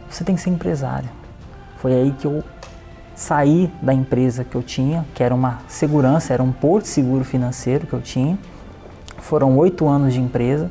[0.08, 1.10] você tem que ser empresário.
[1.78, 2.44] Foi aí que eu
[3.16, 7.88] saí da empresa que eu tinha, que era uma segurança, era um porto seguro financeiro
[7.88, 8.38] que eu tinha.
[9.24, 10.70] Foram oito anos de empresa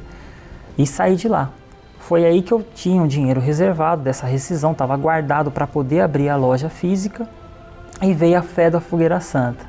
[0.77, 1.49] e saí de lá.
[1.97, 6.29] Foi aí que eu tinha o dinheiro reservado dessa rescisão, estava guardado para poder abrir
[6.29, 7.27] a loja física
[7.99, 9.65] e veio a fé da fogueira santa.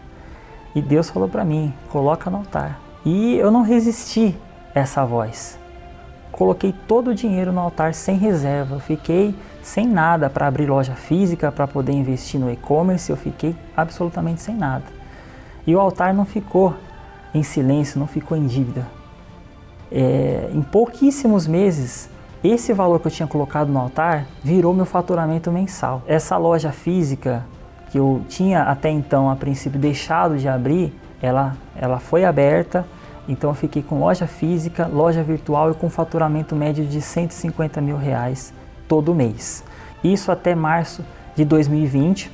[0.75, 2.79] E Deus falou para mim: coloca no altar.
[3.07, 4.37] E eu não resisti
[4.75, 5.59] a essa voz.
[6.31, 8.75] Coloquei todo o dinheiro no altar sem reserva.
[8.75, 13.09] Eu fiquei sem nada para abrir loja física, para poder investir no e-commerce.
[13.09, 14.85] Eu fiquei absolutamente sem nada.
[15.67, 16.75] E o altar não ficou
[17.35, 18.87] em silêncio, não ficou em dívida.
[19.91, 22.09] É, em pouquíssimos meses,
[22.43, 26.03] esse valor que eu tinha colocado no altar virou meu faturamento mensal.
[26.07, 27.45] Essa loja física
[27.91, 32.85] que eu tinha até então, a princípio, deixado de abrir, ela, ela foi aberta.
[33.27, 37.97] Então eu fiquei com loja física, loja virtual e com faturamento médio de 150 mil
[37.97, 38.53] reais
[38.87, 39.65] todo mês.
[40.03, 41.03] Isso até março
[41.35, 42.31] de 2020,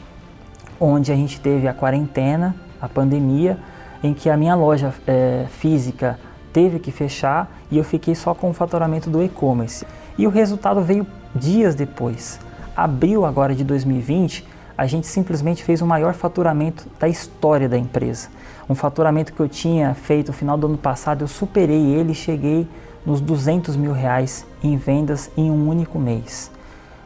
[0.80, 3.58] onde a gente teve a quarentena, a pandemia,
[4.02, 6.18] em que a minha loja é, física
[6.52, 9.86] teve que fechar e eu fiquei só com o faturamento do e-commerce.
[10.18, 12.40] E o resultado veio dias depois.
[12.76, 14.46] Abril agora de 2020,
[14.76, 18.28] a gente simplesmente fez o maior faturamento da história da empresa.
[18.68, 22.14] Um faturamento que eu tinha feito no final do ano passado, eu superei ele e
[22.14, 22.66] cheguei
[23.04, 26.50] nos 200 mil reais em vendas em um único mês.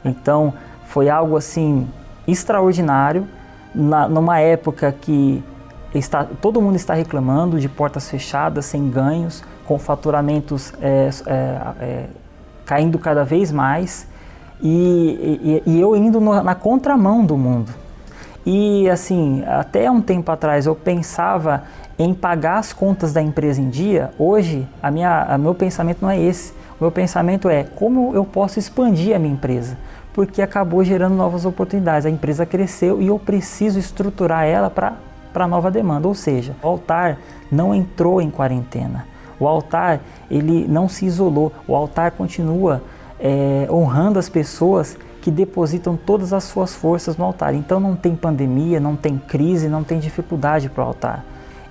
[0.05, 0.55] Então
[0.87, 1.89] foi algo assim
[2.27, 3.27] extraordinário,
[3.75, 5.43] na, numa época que
[5.95, 11.33] está, todo mundo está reclamando de portas fechadas, sem ganhos, com faturamentos é, é,
[11.81, 12.05] é,
[12.65, 14.07] caindo cada vez mais
[14.61, 17.73] e, e, e eu indo no, na contramão do mundo.
[18.47, 21.65] E assim, até um tempo atrás eu pensava
[21.99, 24.11] em pagar as contas da empresa em dia.
[24.19, 26.53] Hoje, a minha, a meu pensamento não é esse.
[26.79, 29.79] O meu pensamento é como eu posso expandir a minha empresa,
[30.13, 32.05] porque acabou gerando novas oportunidades.
[32.05, 34.95] A empresa cresceu e eu preciso estruturar ela para
[35.49, 36.07] nova demanda.
[36.07, 37.19] Ou seja, o altar
[37.51, 39.07] não entrou em quarentena.
[39.39, 41.53] O altar ele não se isolou.
[41.67, 42.83] O altar continua
[43.19, 47.55] é, honrando as pessoas que depositam todas as suas forças no altar.
[47.55, 51.25] Então não tem pandemia, não tem crise, não tem dificuldade para o altar.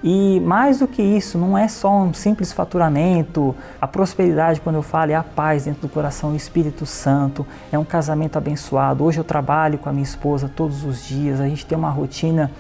[0.04, 4.82] E mais do que isso, não é só um simples faturamento, a prosperidade, quando eu
[4.82, 9.06] falo, é a paz dentro do coração, o Espírito Santo, é um casamento abençoado.
[9.06, 12.52] Hoje eu trabalho com a minha esposa todos os dias, a gente tem uma rotina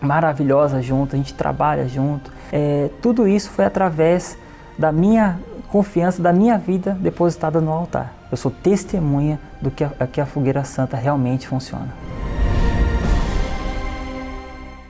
[0.00, 2.30] maravilhosa junto, a gente trabalha junto.
[2.52, 4.38] É, tudo isso foi através
[4.78, 5.38] da minha
[5.68, 8.14] confiança, da minha vida depositada no altar.
[8.30, 11.88] Eu sou testemunha do que a, que a fogueira santa realmente funciona.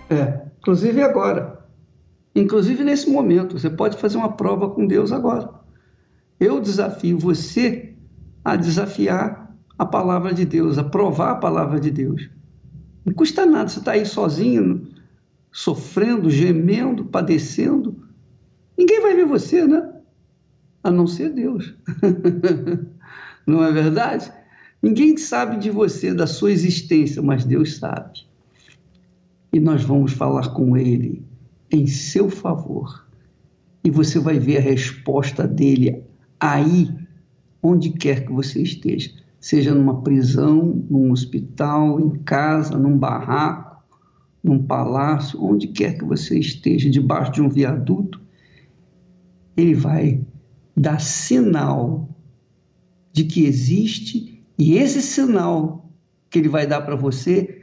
[0.08, 1.64] É, inclusive agora.
[2.34, 5.48] Inclusive nesse momento, você pode fazer uma prova com Deus agora.
[6.38, 7.94] Eu desafio você
[8.44, 12.28] a desafiar a palavra de Deus, a provar a palavra de Deus.
[13.04, 14.86] Não custa nada, você está aí sozinho,
[15.56, 17.96] sofrendo, gemendo, padecendo.
[18.76, 19.90] Ninguém vai ver você, né?
[20.84, 21.74] A não ser Deus.
[23.46, 24.30] não é verdade?
[24.82, 28.26] Ninguém sabe de você, da sua existência, mas Deus sabe.
[29.50, 31.24] E nós vamos falar com Ele
[31.72, 33.06] em seu favor.
[33.82, 36.04] E você vai ver a resposta dele
[36.38, 36.94] aí,
[37.62, 39.10] onde quer que você esteja.
[39.40, 43.65] Seja numa prisão, num hospital, em casa, num barraco,
[44.46, 48.20] num palácio, onde quer que você esteja, debaixo de um viaduto,
[49.56, 50.20] ele vai
[50.76, 52.08] dar sinal
[53.12, 55.90] de que existe, e esse sinal
[56.30, 57.60] que ele vai dar para você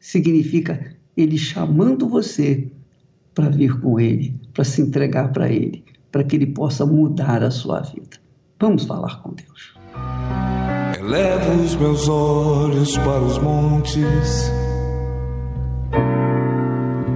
[0.00, 2.70] significa ele chamando você
[3.34, 7.50] para vir com ele, para se entregar para ele, para que ele possa mudar a
[7.50, 8.18] sua vida.
[8.58, 9.74] Vamos falar com Deus.
[10.98, 14.50] Elevo os meus olhos para os montes,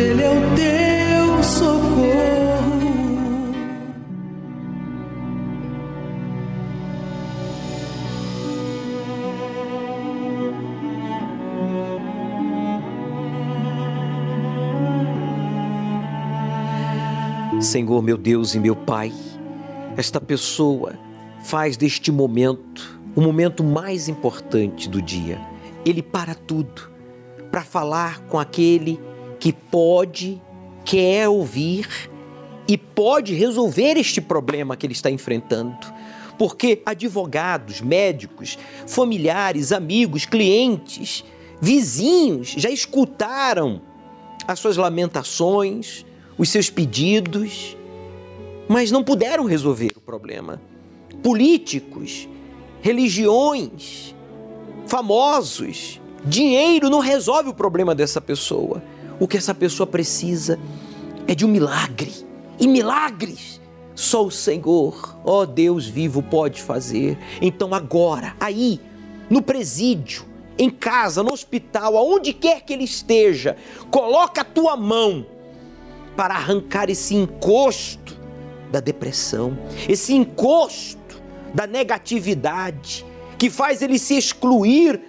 [0.00, 2.40] Ele é o teu socorro.
[17.60, 19.12] Senhor, meu Deus e meu Pai,
[19.96, 20.94] esta pessoa
[21.44, 25.38] faz deste momento o momento mais importante do dia.
[25.84, 26.90] Ele para tudo
[27.50, 28.98] para falar com aquele
[29.40, 30.40] que pode,
[30.84, 31.88] quer ouvir
[32.68, 35.76] e pode resolver este problema que ele está enfrentando.
[36.38, 41.24] Porque advogados, médicos, familiares, amigos, clientes,
[41.60, 43.82] vizinhos já escutaram
[44.46, 46.04] as suas lamentações,
[46.38, 47.76] os seus pedidos,
[48.68, 50.60] mas não puderam resolver o problema.
[51.22, 52.28] Políticos,
[52.80, 54.14] religiões,
[54.86, 58.82] famosos, dinheiro não resolve o problema dessa pessoa.
[59.20, 60.58] O que essa pessoa precisa
[61.28, 62.12] é de um milagre.
[62.58, 63.60] E milagres
[63.94, 67.18] só o Senhor, ó Deus vivo, pode fazer.
[67.40, 68.80] Então agora, aí,
[69.28, 70.24] no presídio,
[70.58, 73.56] em casa, no hospital, aonde quer que ele esteja,
[73.90, 75.26] coloca a tua mão
[76.16, 78.18] para arrancar esse encosto
[78.70, 81.20] da depressão, esse encosto
[81.52, 83.04] da negatividade
[83.36, 85.00] que faz ele se excluir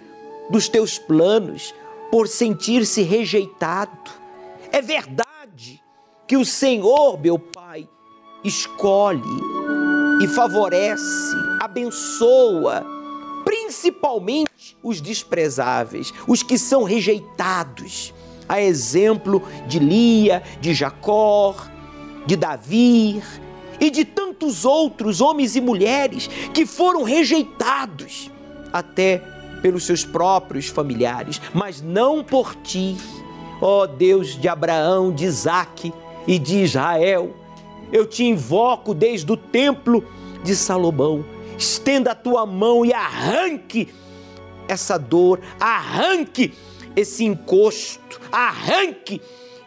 [0.49, 1.74] dos teus planos
[2.12, 4.12] por sentir-se rejeitado.
[4.72, 5.82] É verdade
[6.28, 7.88] que o Senhor, meu Pai,
[8.43, 9.22] escolhe
[10.22, 12.86] e favorece, abençoa,
[13.43, 18.14] principalmente os desprezáveis, os que são rejeitados
[18.47, 21.55] a exemplo de Lia, de Jacó,
[22.26, 23.24] de Davi
[23.80, 28.30] e de tantos outros homens e mulheres que foram rejeitados
[28.72, 29.22] até
[29.62, 32.97] pelos seus próprios familiares, mas não por ti,
[33.62, 35.93] ó Deus de Abraão, de Isaque
[36.28, 37.36] e de Israel.
[37.91, 40.03] Eu te invoco desde o templo
[40.43, 41.24] de Salomão.
[41.57, 43.89] Estenda a tua mão e arranque
[44.68, 46.53] essa dor, arranque
[46.95, 49.22] esse encosto, arranque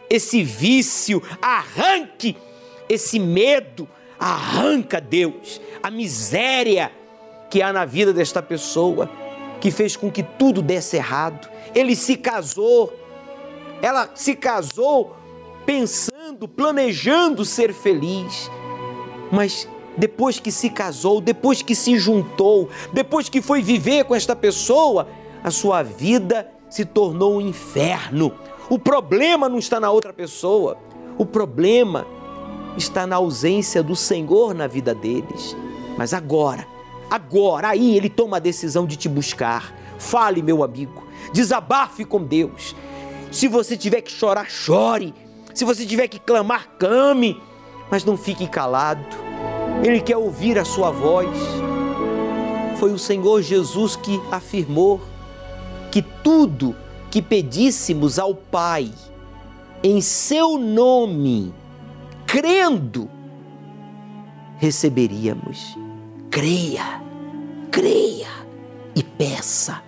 [0.09, 2.35] esse vício, arranque
[2.89, 3.87] esse medo,
[4.19, 6.91] arranca, Deus, a miséria
[7.49, 9.09] que há na vida desta pessoa,
[9.65, 11.49] que fez com que tudo desse errado.
[11.73, 12.93] Ele se casou,
[13.81, 15.15] ela se casou
[15.65, 18.51] pensando, planejando ser feliz,
[19.31, 24.35] mas depois que se casou, depois que se juntou, depois que foi viver com esta
[24.35, 25.07] pessoa,
[25.43, 28.31] a sua vida se tornou um inferno.
[28.69, 30.77] O problema não está na outra pessoa,
[31.17, 32.05] o problema
[32.77, 35.57] está na ausência do Senhor na vida deles.
[35.97, 36.74] Mas agora,
[37.09, 39.73] agora, aí ele toma a decisão de te buscar.
[39.97, 41.03] Fale, meu amigo,
[41.33, 42.75] desabafe com Deus.
[43.31, 45.13] Se você tiver que chorar, chore.
[45.53, 47.41] Se você tiver que clamar, clame.
[47.89, 49.05] Mas não fique calado.
[49.83, 51.29] Ele quer ouvir a sua voz.
[52.77, 55.01] Foi o Senhor Jesus que afirmou
[55.91, 56.75] que tudo
[57.09, 58.91] que pedíssemos ao Pai
[59.83, 61.53] em seu nome,
[62.25, 63.09] crendo,
[64.57, 65.77] receberíamos.
[66.35, 67.01] Creia,
[67.71, 68.27] creia
[68.93, 69.81] e peça.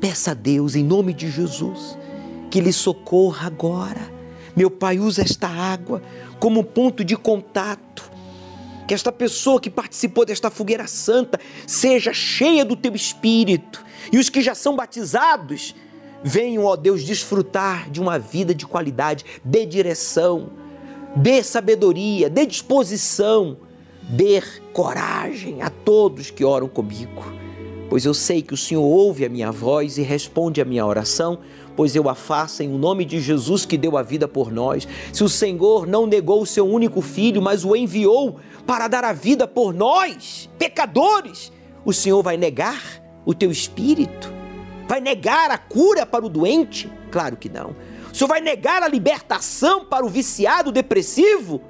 [0.00, 1.98] Peça a Deus em nome de Jesus
[2.48, 4.08] que lhe socorra agora.
[4.54, 6.00] Meu Pai, usa esta água
[6.38, 8.08] como ponto de contato.
[8.86, 13.84] Que esta pessoa que participou desta fogueira santa seja cheia do teu espírito.
[14.12, 15.74] E os que já são batizados
[16.22, 20.50] venham, ó Deus, desfrutar de uma vida de qualidade, dê direção,
[21.16, 23.58] dê sabedoria, dê disposição,
[24.08, 24.42] dê
[24.72, 27.24] coragem a todos que oram comigo.
[27.88, 31.38] Pois eu sei que o Senhor ouve a minha voz e responde a minha oração
[31.76, 34.86] pois eu a faço em nome de Jesus que deu a vida por nós.
[35.12, 39.12] Se o Senhor não negou o seu único filho, mas o enviou para dar a
[39.12, 41.52] vida por nós, pecadores,
[41.84, 42.80] o Senhor vai negar
[43.24, 44.32] o teu espírito?
[44.86, 46.90] Vai negar a cura para o doente?
[47.10, 47.74] Claro que não.
[48.10, 51.60] O Senhor vai negar a libertação para o viciado depressivo?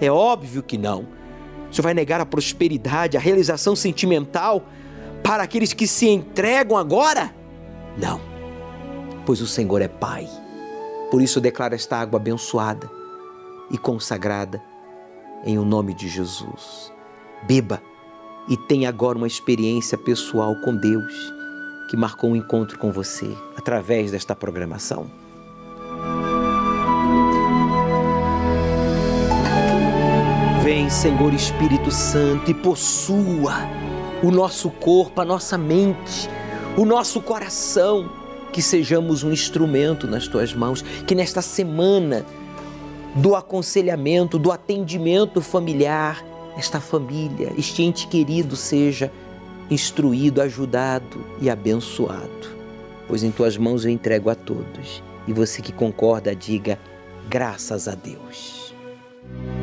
[0.00, 1.06] É óbvio que não.
[1.72, 4.68] O Senhor vai negar a prosperidade, a realização sentimental
[5.24, 7.34] para aqueles que se entregam agora?
[7.98, 8.32] Não
[9.24, 10.28] pois o Senhor é Pai.
[11.10, 12.90] Por isso declara esta água abençoada
[13.70, 14.62] e consagrada
[15.44, 16.92] em o nome de Jesus.
[17.46, 17.82] Beba
[18.48, 21.32] e tenha agora uma experiência pessoal com Deus
[21.90, 25.21] que marcou um encontro com você através desta programação.
[30.92, 33.54] Senhor Espírito Santo, e possua
[34.22, 36.28] o nosso corpo, a nossa mente,
[36.76, 38.10] o nosso coração
[38.52, 42.26] que sejamos um instrumento nas tuas mãos, que nesta semana
[43.14, 46.22] do aconselhamento, do atendimento familiar,
[46.58, 49.10] esta família, este ente querido seja
[49.70, 52.52] instruído, ajudado e abençoado.
[53.08, 55.02] Pois em tuas mãos eu entrego a todos.
[55.26, 56.78] E você que concorda, diga
[57.30, 58.61] graças a Deus.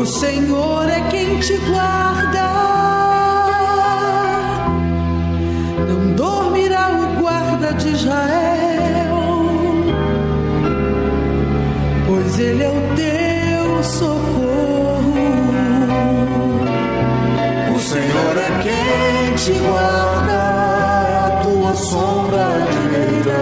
[0.00, 2.70] O Senhor é quem te guarda.
[7.80, 8.26] de Israel,
[12.06, 15.14] pois Ele é o teu socorro.
[17.74, 20.32] O Senhor é quem te guarda,
[21.08, 23.40] é a tua sombra direita,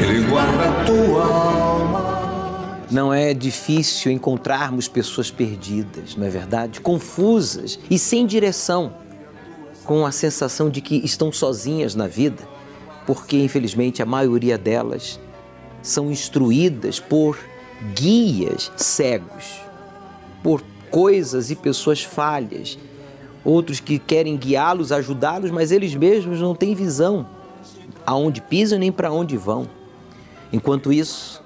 [0.00, 1.61] Ele guarda a tua alma.
[2.92, 6.78] Não é difícil encontrarmos pessoas perdidas, não é verdade?
[6.78, 8.92] Confusas e sem direção
[9.86, 12.46] com a sensação de que estão sozinhas na vida,
[13.06, 15.18] porque infelizmente a maioria delas
[15.80, 17.38] são instruídas por
[17.94, 19.62] guias cegos,
[20.42, 22.78] por coisas e pessoas falhas,
[23.42, 27.26] outros que querem guiá-los, ajudá-los, mas eles mesmos não têm visão
[28.04, 29.66] aonde pisam nem para onde vão.
[30.52, 31.42] Enquanto isso,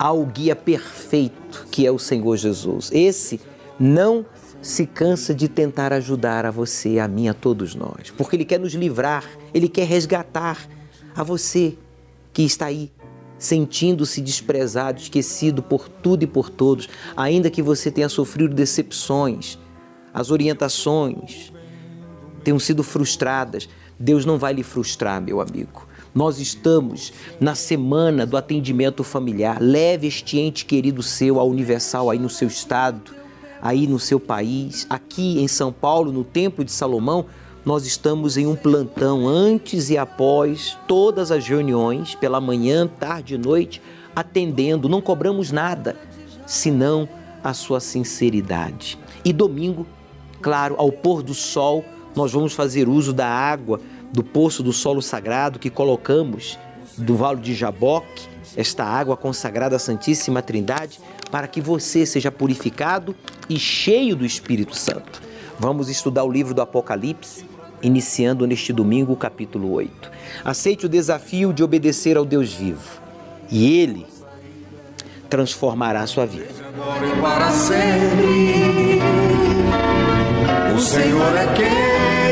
[0.00, 2.90] há o guia perfeito que é o Senhor Jesus.
[2.90, 3.38] Esse
[3.78, 4.24] não
[4.62, 8.58] se cansa de tentar ajudar a você, a mim, a todos nós, porque Ele quer
[8.58, 10.66] nos livrar, Ele quer resgatar
[11.14, 11.76] a você
[12.32, 12.90] que está aí
[13.38, 19.58] sentindo-se desprezado, esquecido por tudo e por todos, ainda que você tenha sofrido decepções,
[20.12, 21.52] as orientações
[22.42, 23.68] tenham sido frustradas.
[23.98, 25.86] Deus não vai lhe frustrar, meu amigo.
[26.14, 29.58] Nós estamos na semana do atendimento familiar.
[29.60, 33.20] Leve este ente querido seu ao Universal aí no seu estado
[33.62, 37.26] aí no seu país, aqui em São Paulo, no Templo de Salomão,
[37.64, 43.38] nós estamos em um plantão antes e após todas as reuniões, pela manhã, tarde e
[43.38, 43.82] noite,
[44.16, 45.96] atendendo, não cobramos nada,
[46.46, 47.08] senão
[47.44, 48.98] a sua sinceridade.
[49.24, 49.86] E domingo,
[50.40, 51.84] claro, ao pôr do sol,
[52.16, 53.78] nós vamos fazer uso da água
[54.12, 56.58] do poço do solo sagrado que colocamos
[56.96, 61.00] do Vale de Jaboque, esta água consagrada à Santíssima Trindade,
[61.30, 63.14] para que você seja purificado
[63.48, 65.22] e cheio do Espírito Santo.
[65.58, 67.44] Vamos estudar o livro do Apocalipse,
[67.82, 70.10] iniciando neste domingo o capítulo 8.
[70.44, 73.00] Aceite o desafio de obedecer ao Deus vivo
[73.50, 74.06] e Ele
[75.28, 76.48] transformará a sua vida.
[77.20, 79.00] Para sempre,
[80.74, 81.89] o Senhor é quem